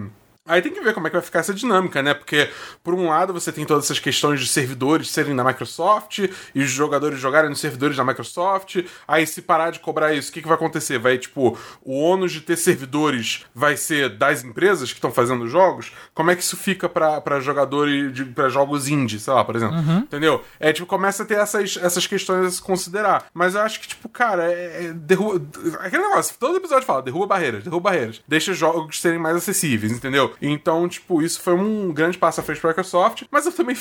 [0.44, 2.14] Aí tem que ver como é que vai ficar essa dinâmica, né?
[2.14, 2.50] Porque,
[2.82, 6.18] por um lado, você tem todas essas questões de servidores serem da Microsoft
[6.52, 8.84] e os jogadores jogarem nos servidores da Microsoft.
[9.06, 10.98] Aí, se parar de cobrar isso, o que, que vai acontecer?
[10.98, 15.92] Vai, tipo, o ônus de ter servidores vai ser das empresas que estão fazendo jogos?
[16.12, 19.76] Como é que isso fica para jogadores, para jogos indie, sei lá, por exemplo?
[19.76, 19.98] Uhum.
[19.98, 20.42] Entendeu?
[20.58, 23.26] É, tipo, começa a ter essas, essas questões a se considerar.
[23.32, 25.40] Mas eu acho que, tipo, cara, é, é derruba.
[25.78, 28.20] Aquele negócio, todo episódio fala, derruba barreiras, derruba barreiras.
[28.26, 30.31] Deixa os jogos serem mais acessíveis, entendeu?
[30.40, 33.24] Então, tipo, isso foi um grande passo à frente pra Microsoft.
[33.30, 33.76] Mas eu também,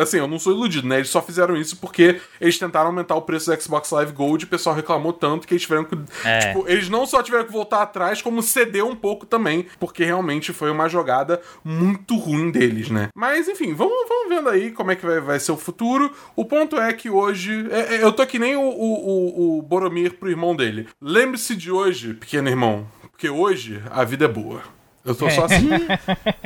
[0.00, 0.96] assim, eu não sou iludido, né?
[0.96, 4.46] Eles só fizeram isso porque eles tentaram aumentar o preço do Xbox Live Gold e
[4.46, 5.96] o pessoal reclamou tanto que eles tiveram que.
[6.24, 6.38] É.
[6.38, 10.52] Tipo, eles não só tiveram que voltar atrás, como ceder um pouco também, porque realmente
[10.52, 13.08] foi uma jogada muito ruim deles, né?
[13.14, 16.10] Mas, enfim, vamos, vamos vendo aí como é que vai, vai ser o futuro.
[16.36, 17.66] O ponto é que hoje.
[17.70, 20.88] É, é, eu tô que nem o, o, o, o Boromir pro irmão dele.
[21.00, 24.62] Lembre-se de hoje, pequeno irmão, porque hoje a vida é boa.
[25.04, 25.30] Eu tô é.
[25.30, 25.68] só assim.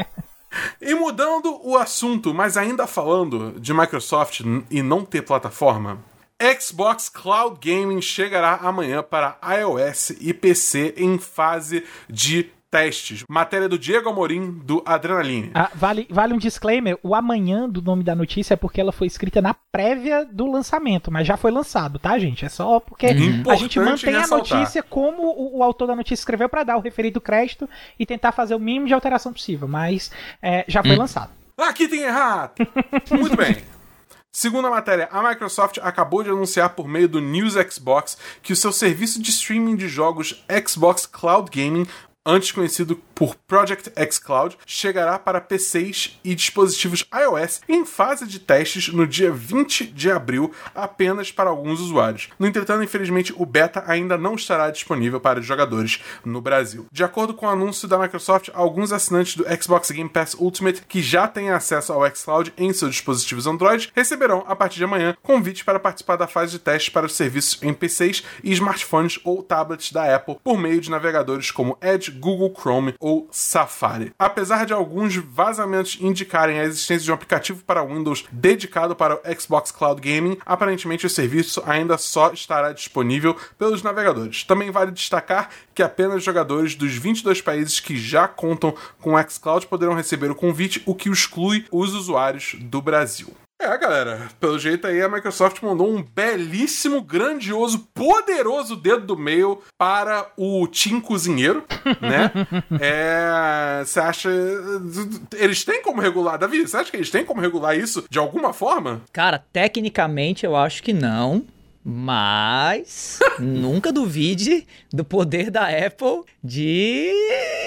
[0.81, 4.41] e mudando o assunto, mas ainda falando de Microsoft
[4.71, 5.99] e não ter plataforma,
[6.61, 13.25] Xbox Cloud Gaming chegará amanhã para iOS e PC em fase de testes.
[13.29, 15.51] Matéria do Diego Amorim, do Adrenaline.
[15.55, 19.07] Ah, vale, vale um disclaimer: o amanhã do nome da notícia é porque ela foi
[19.07, 22.45] escrita na prévia do lançamento, mas já foi lançado, tá, gente?
[22.45, 24.57] É só porque Importante a gente mantém ressaltar.
[24.57, 28.07] a notícia como o, o, autor da notícia escreveu para dar o referido crédito e
[28.07, 30.11] tentar fazer o mínimo de alteração possível, mas
[30.43, 30.99] é, já foi hum.
[30.99, 31.31] lançado.
[31.57, 32.53] Aqui tem errado!
[33.11, 33.57] Muito bem.
[34.31, 38.57] Segundo a matéria, a Microsoft acabou de anunciar por meio do News Xbox que o
[38.57, 41.89] seu serviço de streaming de jogos Xbox Cloud Gaming
[42.29, 48.39] antes conhecido por Project X Cloud, chegará para PCs e dispositivos iOS em fase de
[48.39, 52.29] testes no dia 20 de abril apenas para alguns usuários.
[52.39, 56.87] No entretanto, infelizmente, o beta ainda não estará disponível para jogadores no Brasil.
[56.93, 61.01] De acordo com o anúncio da Microsoft, alguns assinantes do Xbox Game Pass Ultimate que
[61.01, 65.65] já têm acesso ao xCloud em seus dispositivos Android receberão, a partir de amanhã, convite
[65.65, 69.93] para participar da fase de testes para os serviços em PCs e smartphones ou tablets
[69.93, 74.13] da Apple por meio de navegadores como Edge, Google Chrome ou Safari.
[74.19, 79.41] Apesar de alguns vazamentos indicarem a existência de um aplicativo para Windows dedicado para o
[79.41, 84.45] Xbox Cloud Gaming, aparentemente o serviço ainda só estará disponível pelos navegadores.
[84.45, 89.67] Também vale destacar que apenas jogadores dos 22 países que já contam com o xCloud
[89.67, 93.35] poderão receber o convite, o que exclui os usuários do Brasil.
[93.61, 99.61] É, galera, pelo jeito aí a Microsoft mandou um belíssimo, grandioso, poderoso dedo do meio
[99.77, 101.65] para o Tim Cozinheiro,
[102.01, 102.31] né?
[102.81, 103.83] é.
[103.85, 104.31] Você acha.
[105.35, 106.61] Eles têm como regular, Davi?
[106.61, 109.03] Você acha que eles têm como regular isso de alguma forma?
[109.13, 111.45] Cara, tecnicamente eu acho que não.
[111.91, 117.11] Mas nunca duvide do poder da Apple de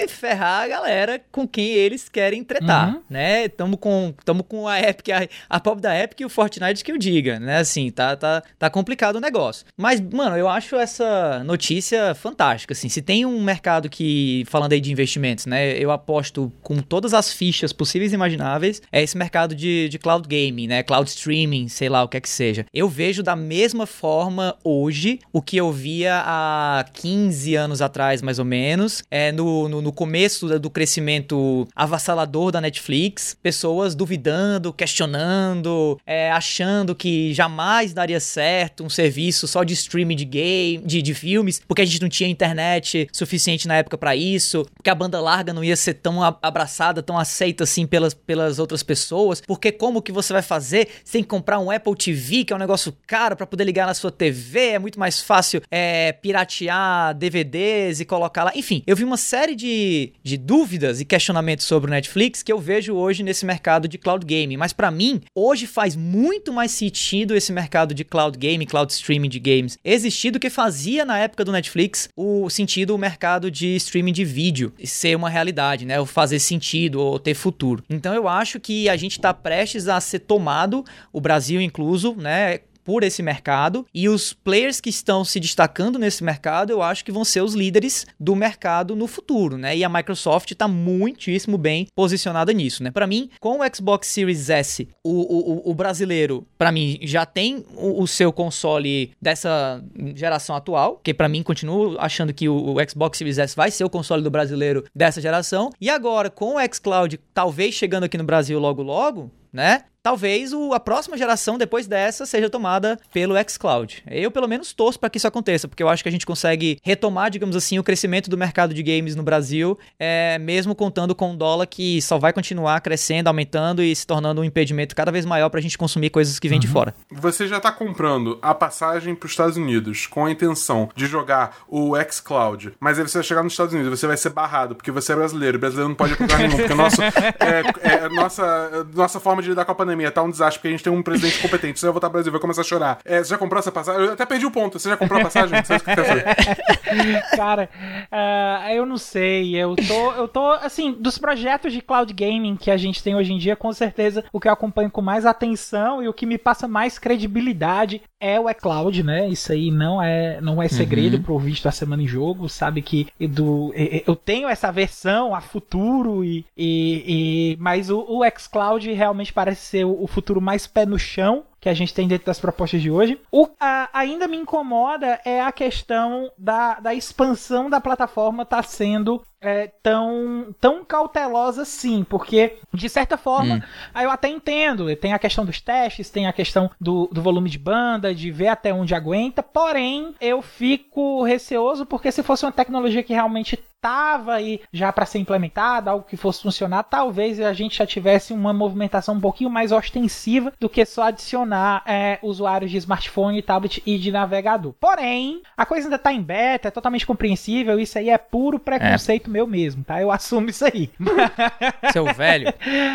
[0.08, 3.02] ferrar a galera com quem eles querem tretar, uhum.
[3.10, 3.48] né?
[3.48, 6.92] Tamo com, tamo com a Epic, a, a pop da Epic e o Fortnite que
[6.92, 7.58] eu diga, né?
[7.58, 9.66] Assim, tá, tá, tá complicado o negócio.
[9.76, 12.88] Mas, mano, eu acho essa notícia fantástica, assim.
[12.88, 15.76] Se tem um mercado que, falando aí de investimentos, né?
[15.76, 20.28] Eu aposto com todas as fichas possíveis e imagináveis, é esse mercado de, de cloud
[20.28, 20.84] gaming, né?
[20.84, 22.64] Cloud streaming, sei lá o que é que seja.
[22.72, 28.20] Eu vejo da mesma forma forma hoje o que eu via há 15 anos atrás,
[28.20, 34.70] mais ou menos, é no, no, no começo do, crescimento avassalador da Netflix, pessoas duvidando,
[34.70, 41.00] questionando, é, achando que jamais daria certo um serviço só de streaming de game, de,
[41.00, 44.94] de filmes, porque a gente não tinha internet suficiente na época para isso, porque a
[44.94, 49.72] banda larga não ia ser tão abraçada, tão aceita assim pelas, pelas outras pessoas, porque
[49.72, 50.86] como que você vai fazer?
[51.10, 54.10] Que comprar um Apple TV, que é um negócio caro para poder ligar na sua
[54.10, 58.52] TV, é muito mais fácil é, piratear DVDs e colocar lá.
[58.54, 62.58] Enfim, eu vi uma série de, de dúvidas e questionamentos sobre o Netflix que eu
[62.58, 67.34] vejo hoje nesse mercado de cloud gaming, mas para mim, hoje faz muito mais sentido
[67.34, 71.44] esse mercado de cloud gaming, cloud streaming de games existir do que fazia na época
[71.44, 75.98] do Netflix o sentido o mercado de streaming de vídeo ser uma realidade, né?
[75.98, 77.82] Ou fazer sentido ou ter futuro.
[77.88, 82.60] Então eu acho que a gente está prestes a ser tomado, o Brasil incluso, né?
[82.84, 87.12] Por esse mercado e os players que estão se destacando nesse mercado, eu acho que
[87.12, 89.76] vão ser os líderes do mercado no futuro, né?
[89.76, 92.90] E a Microsoft está muitíssimo bem posicionada nisso, né?
[92.90, 97.64] Para mim, com o Xbox Series S, o, o, o brasileiro, para mim, já tem
[97.74, 99.82] o, o, seu console dessa
[100.14, 103.84] geração atual, que para mim continuo achando que o, o Xbox Series S vai ser
[103.84, 105.70] o console do brasileiro dessa geração.
[105.80, 109.84] E agora, com o xCloud talvez chegando aqui no Brasil logo logo, né?
[110.02, 114.02] Talvez o, a próxima geração depois dessa seja tomada pelo xCloud.
[114.10, 116.78] Eu, pelo menos, torço para que isso aconteça, porque eu acho que a gente consegue
[116.82, 121.30] retomar, digamos assim, o crescimento do mercado de games no Brasil, é, mesmo contando com
[121.30, 125.24] um dólar que só vai continuar crescendo, aumentando e se tornando um impedimento cada vez
[125.24, 126.60] maior para a gente consumir coisas que vêm uhum.
[126.60, 126.94] de fora.
[127.10, 131.58] Você já está comprando a passagem para os Estados Unidos com a intenção de jogar
[131.68, 134.90] o xCloud, mas aí você vai chegar nos Estados Unidos, você vai ser barrado, porque
[134.90, 139.20] você é brasileiro, o brasileiro não pode comprar nenhum, porque nosso, é, é, nossa, nossa
[139.20, 141.02] forma de lidar com a pandemia pandemia tá um desastre, porque a gente tem um
[141.02, 141.78] presidente competente.
[141.78, 142.98] Você vai voltar pro Brasil, vai começar a chorar.
[143.04, 144.02] É, você já comprou essa passagem?
[144.02, 144.78] Eu até perdi o ponto.
[144.78, 145.56] Você já comprou a passagem?
[145.56, 145.92] Não sei o que
[147.36, 147.68] Cara,
[148.10, 149.54] uh, eu não sei.
[149.56, 153.32] Eu tô, eu tô, assim, dos projetos de cloud gaming que a gente tem hoje
[153.32, 156.38] em dia, com certeza o que eu acompanho com mais atenção e o que me
[156.38, 159.28] passa mais credibilidade é o xCloud, né?
[159.28, 161.22] Isso aí não é, não é segredo uhum.
[161.22, 162.48] pro visto da semana em jogo.
[162.48, 163.72] Sabe que do,
[164.06, 169.62] eu tenho essa versão a futuro e, e, e mas o, o xCloud realmente parece
[169.62, 172.90] ser o futuro mais pé no chão que a gente tem dentro das propostas de
[172.90, 173.20] hoje.
[173.30, 179.22] O a, ainda me incomoda é a questão da, da expansão da plataforma tá sendo
[179.40, 183.62] é, tão, tão cautelosa sim, porque de certa forma, hum.
[183.94, 187.48] aí eu até entendo, tem a questão dos testes, tem a questão do, do volume
[187.48, 192.52] de banda, de ver até onde aguenta, porém eu fico receoso porque se fosse uma
[192.52, 197.52] tecnologia que realmente estava aí já para ser implementada, algo que fosse funcionar, talvez a
[197.52, 202.70] gente já tivesse uma movimentação um pouquinho mais ostensiva do que só adicionar é, usuários
[202.70, 204.72] de smartphone, tablet e de navegador.
[204.78, 209.28] Porém, a coisa ainda está em beta, é totalmente compreensível, isso aí é puro preconceito
[209.28, 209.32] é.
[209.32, 210.00] meu mesmo, tá?
[210.00, 210.88] Eu assumo isso aí.
[211.92, 212.54] Seu velho?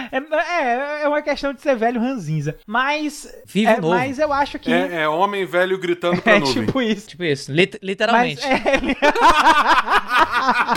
[0.09, 2.55] É, é, é uma questão de ser velho ranzinza.
[2.65, 3.93] Mas, Vivo é, novo.
[3.93, 4.71] mas eu acho que...
[4.71, 6.65] É, é homem velho gritando pra é, nuvem.
[6.65, 7.09] tipo isso.
[7.09, 8.41] Tipo isso, Lit literalmente.
[8.47, 8.77] Mas, é...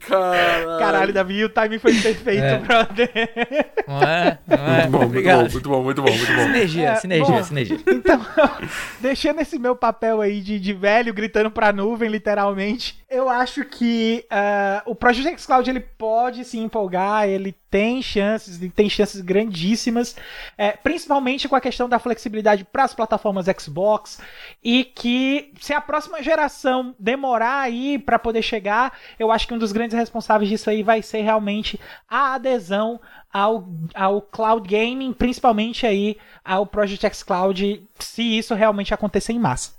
[0.00, 0.78] Caralho.
[0.78, 2.58] Caralho, Davi, o timing foi perfeito, é.
[2.58, 3.10] brother.
[3.86, 4.38] Não é?
[4.46, 4.80] Não é?
[4.80, 5.50] Muito bom, Obrigado.
[5.52, 6.42] muito bom, muito bom, muito bom, muito bom.
[6.46, 7.78] Sinergia, é, sinergia, bom, sinergia.
[7.86, 8.20] Então,
[9.00, 14.26] deixando esse meu papel aí de, de velho gritando pra nuvem, literalmente, eu acho que
[14.30, 19.20] uh, o Project X Cloud ele pode se empolgar, ele tem chances, ele tem chances
[19.20, 20.16] grandíssimas,
[20.56, 24.18] é, principalmente com a questão da flexibilidade para as plataformas Xbox
[24.62, 29.58] e que se a próxima geração demorar aí para poder chegar, eu acho que um
[29.58, 33.00] dos grandes responsáveis disso aí vai ser realmente a adesão
[33.32, 39.38] ao, ao cloud gaming, principalmente aí ao Project X Cloud, se isso realmente acontecer em
[39.38, 39.74] massa.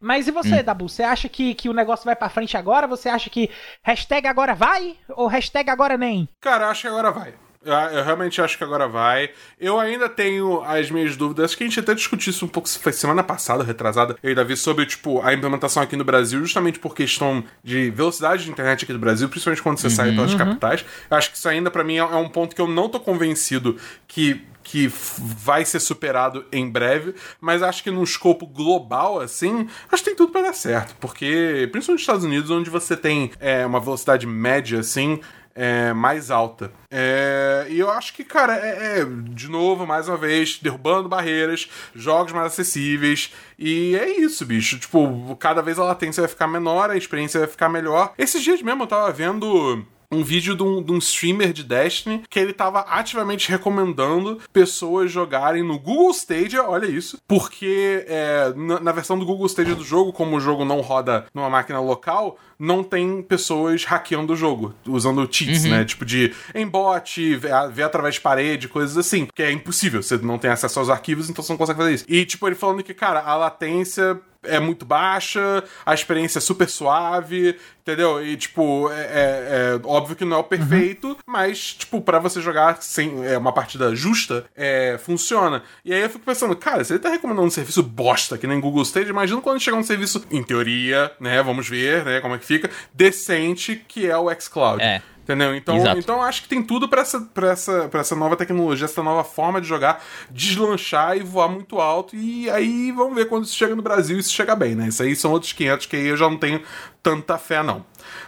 [0.00, 0.64] Mas e você, hum.
[0.64, 0.88] Dabu?
[0.88, 2.86] Você acha que, que o negócio vai para frente agora?
[2.86, 3.50] Você acha que
[3.82, 4.96] hashtag agora vai?
[5.10, 6.28] Ou hashtag agora nem?
[6.40, 7.34] Cara, acho que agora vai.
[7.64, 9.30] Eu, eu, realmente acho que agora vai.
[9.58, 11.46] Eu ainda tenho as minhas dúvidas.
[11.46, 14.34] Acho que a gente até discutiu isso um pouco, foi semana passada, retrasada, eu e
[14.34, 18.84] Davi, sobre, tipo, a implementação aqui no Brasil, justamente por questão de velocidade de internet
[18.84, 20.38] aqui do Brasil, principalmente quando você uhum, sai pelas uhum.
[20.38, 20.84] capitais.
[21.10, 22.98] Eu acho que isso ainda, para mim, é, é um ponto que eu não tô
[23.00, 29.66] convencido que que vai ser superado em breve, mas acho que num escopo global, assim,
[29.90, 33.32] acho que tem tudo para dar certo, porque, principalmente nos Estados Unidos, onde você tem
[33.40, 35.20] é, uma velocidade média, assim,
[35.54, 36.72] é, mais alta.
[36.90, 41.68] É, e eu acho que, cara, é, é, de novo, mais uma vez, derrubando barreiras,
[41.94, 43.32] jogos mais acessíveis.
[43.58, 44.78] E é isso, bicho.
[44.78, 48.12] Tipo, cada vez a latência vai ficar menor, a experiência vai ficar melhor.
[48.18, 52.22] Esses dias mesmo eu tava vendo um vídeo de um, de um, streamer de Destiny
[52.28, 58.80] que ele tava ativamente recomendando pessoas jogarem no Google Stadia, olha isso, porque é, na,
[58.80, 62.38] na, versão do Google Stadia do jogo, como o jogo não roda numa máquina local,
[62.58, 65.70] não tem pessoas hackeando o jogo, usando cheats, uhum.
[65.70, 65.84] né?
[65.84, 69.26] Tipo de embot, ver, ver através de parede, coisas assim.
[69.34, 72.04] Que é impossível, você não tem acesso aos arquivos, então você não consegue fazer isso.
[72.06, 76.68] E, tipo, ele falando que, cara, a latência é muito baixa, a experiência é super
[76.68, 78.24] suave, entendeu?
[78.24, 81.16] E, tipo, é, é, é óbvio que não é o perfeito, uhum.
[81.26, 85.62] mas, tipo, para você jogar sem é, uma partida justa, é, funciona.
[85.84, 88.60] E aí eu fico pensando, cara, se ele tá recomendando um serviço bosta que nem
[88.60, 92.38] Google Stage, imagina quando chegar um serviço, em teoria, né, vamos ver, né, como é
[92.38, 94.82] que fica, decente, que é o xCloud.
[94.82, 95.02] É.
[95.22, 95.54] Entendeu?
[95.54, 99.02] Então, então acho que tem tudo para essa, pra essa, pra essa nova tecnologia, essa
[99.02, 102.16] nova forma de jogar, deslanchar e voar muito alto.
[102.16, 104.88] E aí vamos ver quando isso chega no Brasil e se chega bem, né?
[104.88, 106.60] Isso aí são outros 500 que aí eu já não tenho
[107.00, 107.84] tanta fé, não.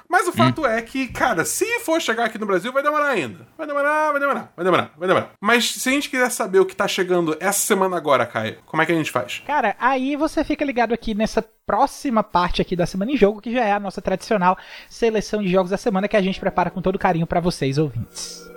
[0.08, 0.32] Mas o hum.
[0.32, 0.66] fato hum.
[0.66, 3.46] é que, cara, se for chegar aqui no Brasil, vai demorar ainda.
[3.56, 5.30] Vai demorar, vai demorar, vai demorar, vai demorar.
[5.40, 8.82] Mas se a gente quiser saber o que tá chegando essa semana agora, Caio, como
[8.82, 9.42] é que a gente faz?
[9.46, 13.52] Cara, aí você fica ligado aqui nessa próxima parte aqui da Semana em Jogo, que
[13.52, 14.56] já é a nossa tradicional
[14.88, 18.53] seleção de jogos da semana que a gente prepara com todo carinho para vocês, ouvintes.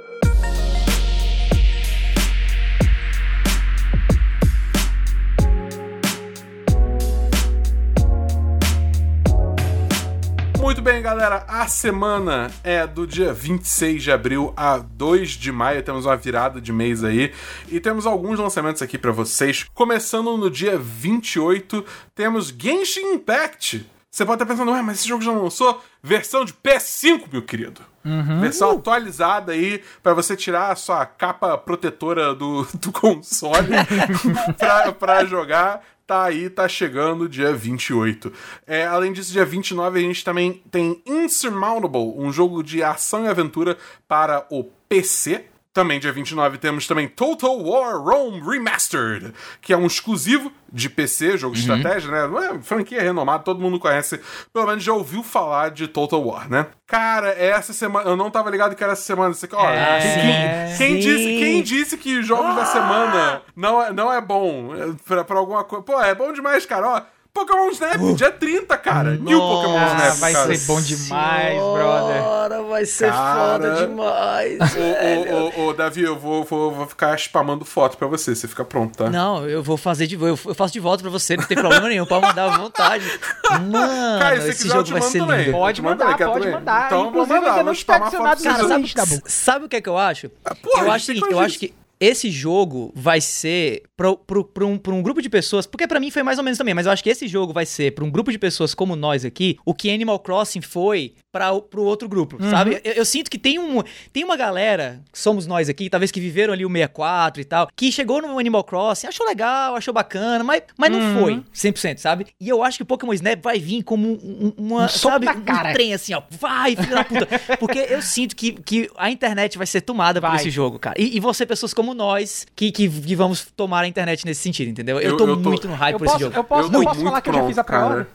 [10.88, 11.43] Bem, galera.
[11.49, 15.83] A semana é do dia 26 de abril a 2 de maio.
[15.83, 17.33] Temos uma virada de mês aí.
[17.67, 19.65] E temos alguns lançamentos aqui para vocês.
[19.73, 21.83] Começando no dia 28,
[22.15, 23.85] temos Genshin Impact.
[24.09, 25.83] Você pode estar pensando, ué, mas esse jogo já lançou?
[26.01, 27.81] Versão de PS5, meu querido.
[28.05, 28.39] Uhum.
[28.39, 33.67] Versão atualizada aí para você tirar a sua capa protetora do, do console
[34.57, 38.31] pra, pra jogar tá aí, tá chegando dia 28.
[38.65, 43.27] É, além disso, dia 29 a gente também tem Insurmountable, um jogo de ação e
[43.27, 43.77] aventura
[44.07, 45.43] para o PC.
[45.78, 51.38] Também dia 29 temos também Total War Rome Remastered, que é um exclusivo de PC,
[51.38, 51.75] jogo de uhum.
[51.78, 52.55] estratégia, né?
[52.55, 54.19] É franquia renomada, todo mundo conhece,
[54.51, 56.65] pelo menos já ouviu falar de Total War, né?
[56.88, 58.09] Cara, essa semana.
[58.09, 59.36] Eu não tava ligado que era essa semana.
[59.36, 62.55] Você, ó, é, quem, quem, disse, quem disse que jogos ah.
[62.55, 64.69] da semana não é, não é bom
[65.05, 65.84] pra, pra alguma coisa?
[65.86, 66.88] Pô, é bom demais, cara.
[66.88, 67.01] Ó,
[67.38, 68.15] Pokémon Snap, uh.
[68.15, 69.11] dia 30, cara.
[69.11, 70.17] Nossa, New Pokémon Snap.
[70.17, 70.55] Vai cara.
[70.55, 72.56] ser bom demais, Senhora, brother.
[72.78, 74.59] Vai ser cara, foda demais.
[74.59, 78.36] Ô, ô, ô, Davi, eu vou, vou, vou ficar spamando foto pra você.
[78.36, 79.09] Você fica pronto, tá?
[79.09, 82.05] Não, eu vou fazer de eu faço de volta pra você, não tem problema nenhum.
[82.05, 83.03] Pode mandar à vontade.
[83.49, 85.39] Mano, cara, esse quiser, jogo vai ser também.
[85.39, 85.51] lindo.
[85.53, 86.51] Pode mandar, pode também.
[86.51, 86.86] mandar.
[86.86, 89.97] Então, Inclusive, mandar, ainda não está adicionado cara, sabe, sabe o que é que eu
[89.97, 90.30] acho?
[90.45, 95.21] Ah, porra, eu acho, eu acho que esse jogo vai ser para um, um grupo
[95.21, 97.28] de pessoas, porque para mim foi mais ou menos também, mas eu acho que esse
[97.28, 100.61] jogo vai ser para um grupo de pessoas como nós aqui, o que Animal Crossing
[100.61, 102.49] foi para o outro grupo, uhum.
[102.49, 102.81] sabe?
[102.83, 103.81] Eu, eu, sinto que tem, um,
[104.11, 107.67] tem uma galera, que somos nós aqui, talvez que viveram ali o 64 e tal,
[107.75, 111.19] que chegou no Animal Crossing, achou legal, achou bacana, mas, mas não uhum.
[111.19, 112.27] foi 100%, sabe?
[112.39, 115.73] E eu acho que o Pokémon Snap vai vir como um, uma, um sabe, um
[115.73, 117.27] trem assim, ó, vai, filho da puta.
[117.59, 120.31] Porque eu sinto que, que a internet vai ser tomada vai.
[120.31, 120.95] por esse jogo, cara.
[120.99, 124.69] E, e você, pessoas como nós, que, que, que, vamos tomar a internet nesse sentido,
[124.69, 124.99] entendeu?
[124.99, 126.35] Eu, eu tô, eu tô muito no hype por posso, esse jogo.
[126.35, 128.07] Eu posso, eu, eu posso falar que eu já fiz a prova?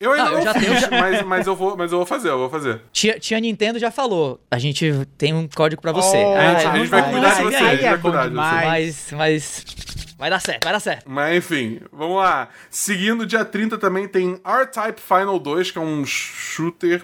[0.00, 1.00] Eu ainda não, não eu já fiz, tenho...
[1.00, 2.80] mas, mas, eu vou, mas eu vou fazer, eu vou fazer.
[2.90, 6.16] Tia, tia Nintendo já falou, a gente tem um código pra você.
[6.16, 8.66] Oh, a, gente, a gente vai cuidar de você, a gente vai cuidar de você.
[8.66, 9.64] Mas, mas...
[10.18, 11.04] Vai dar certo, vai dar certo.
[11.06, 12.48] Mas enfim, vamos lá.
[12.70, 17.02] Seguindo, dia 30 também tem R-Type Final 2, que é um shooter.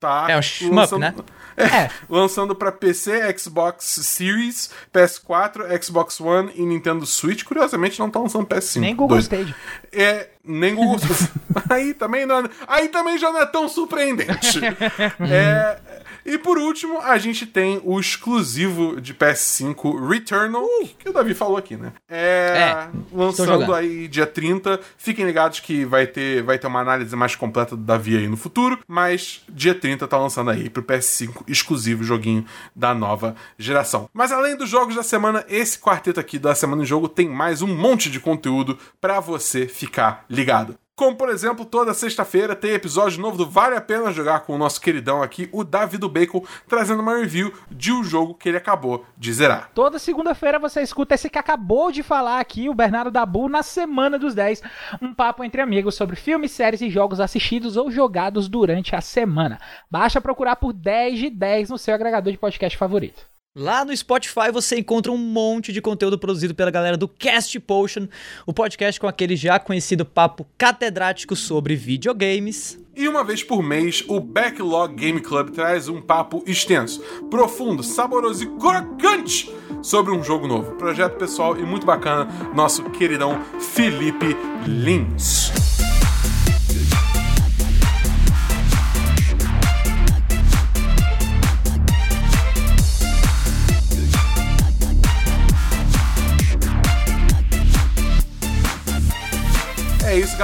[0.00, 1.14] Tá é um shmup, né?
[1.56, 7.44] É, lançando para PC, Xbox Series, PS4, Xbox One e Nintendo Switch.
[7.44, 8.80] Curiosamente, não tá lançando PS5.
[8.80, 9.24] Nem Google dois.
[9.24, 9.54] Stage.
[9.92, 10.98] É, nem Google
[11.70, 14.60] aí também não, é, aí também já não é tão surpreendente.
[15.30, 15.78] é,
[16.24, 20.88] e por último, a gente tem o exclusivo de PS5 Returnal, uh.
[20.98, 21.92] que o Davi falou aqui, né?
[22.08, 24.80] É, é lançando aí dia 30.
[24.96, 28.36] Fiquem ligados que vai ter, vai ter uma análise mais completa do Davi aí no
[28.36, 32.44] futuro, mas dia 30 tá lançando aí pro PS5 exclusivo joguinho
[32.74, 34.08] da nova geração.
[34.12, 37.62] Mas além dos jogos da semana, esse quarteto aqui da Semana em Jogo tem mais
[37.62, 40.76] um monte de conteúdo para você ficar ligado.
[40.96, 44.58] Como, por exemplo, toda sexta-feira tem episódio novo do Vale a Pena Jogar com o
[44.58, 48.58] nosso queridão aqui, o Davi do Bacon, trazendo uma review de um jogo que ele
[48.58, 49.72] acabou de zerar.
[49.74, 54.20] Toda segunda-feira você escuta esse que acabou de falar aqui, o Bernardo Dabu, na Semana
[54.20, 54.62] dos 10.
[55.02, 59.58] Um papo entre amigos sobre filmes, séries e jogos assistidos ou jogados durante a semana.
[59.90, 63.33] Basta procurar por 10 de 10 no seu agregador de podcast favorito.
[63.56, 68.08] Lá no Spotify você encontra um monte de conteúdo produzido pela galera do Cast Potion,
[68.44, 72.76] o podcast com aquele já conhecido papo catedrático sobre videogames.
[72.96, 77.00] E uma vez por mês, o Backlog Game Club traz um papo extenso,
[77.30, 79.48] profundo, saboroso e crocante
[79.80, 80.72] sobre um jogo novo.
[80.72, 82.26] Projeto pessoal e muito bacana,
[82.56, 84.36] nosso queridão Felipe
[84.66, 85.63] Lins.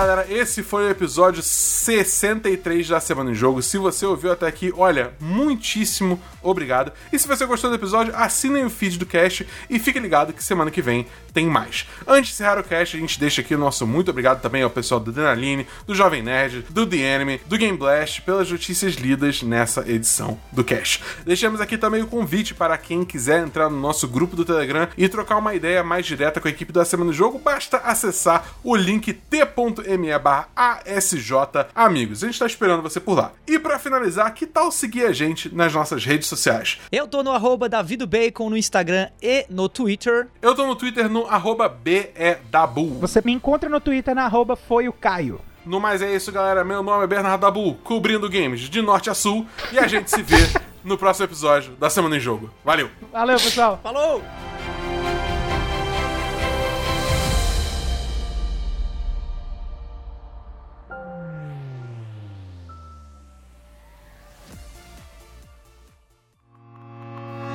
[0.06, 0.26] Galera.
[0.30, 3.62] Esse foi o episódio 63 da Semana em Jogo.
[3.62, 6.92] Se você ouviu até aqui, olha, muitíssimo obrigado.
[7.12, 10.42] E se você gostou do episódio, assinem o feed do cast e fique ligado que
[10.42, 11.86] semana que vem tem mais.
[12.06, 14.70] Antes de encerrar o cast, a gente deixa aqui o nosso muito obrigado também ao
[14.70, 19.42] pessoal do Adrenaline, do Jovem Nerd, do The Enemy, do Game Blast, pelas notícias lidas
[19.42, 21.02] nessa edição do cast.
[21.24, 25.08] Deixamos aqui também o convite para quem quiser entrar no nosso grupo do Telegram e
[25.08, 28.74] trocar uma ideia mais direta com a equipe da Semana do Jogo, basta acessar o
[28.74, 31.32] link t.com me barra ASJ
[31.74, 32.22] Amigos.
[32.22, 33.32] A gente tá esperando você por lá.
[33.46, 36.78] E para finalizar, que tal seguir a gente nas nossas redes sociais?
[36.90, 37.68] Eu tô no arroba
[38.08, 40.28] Bacon no Instagram e no Twitter.
[40.42, 42.98] Eu tô no Twitter no arroba BEDabu.
[43.00, 45.40] Você me encontra no Twitter na arroba Foi o Caio.
[45.64, 46.64] No mais é isso, galera.
[46.64, 49.46] Meu nome é Bernardo Dabu, cobrindo games de norte a sul.
[49.72, 50.36] E a gente se vê
[50.82, 52.50] no próximo episódio da Semana em Jogo.
[52.64, 52.90] Valeu!
[53.12, 53.78] Valeu, pessoal!
[53.82, 54.22] Falou!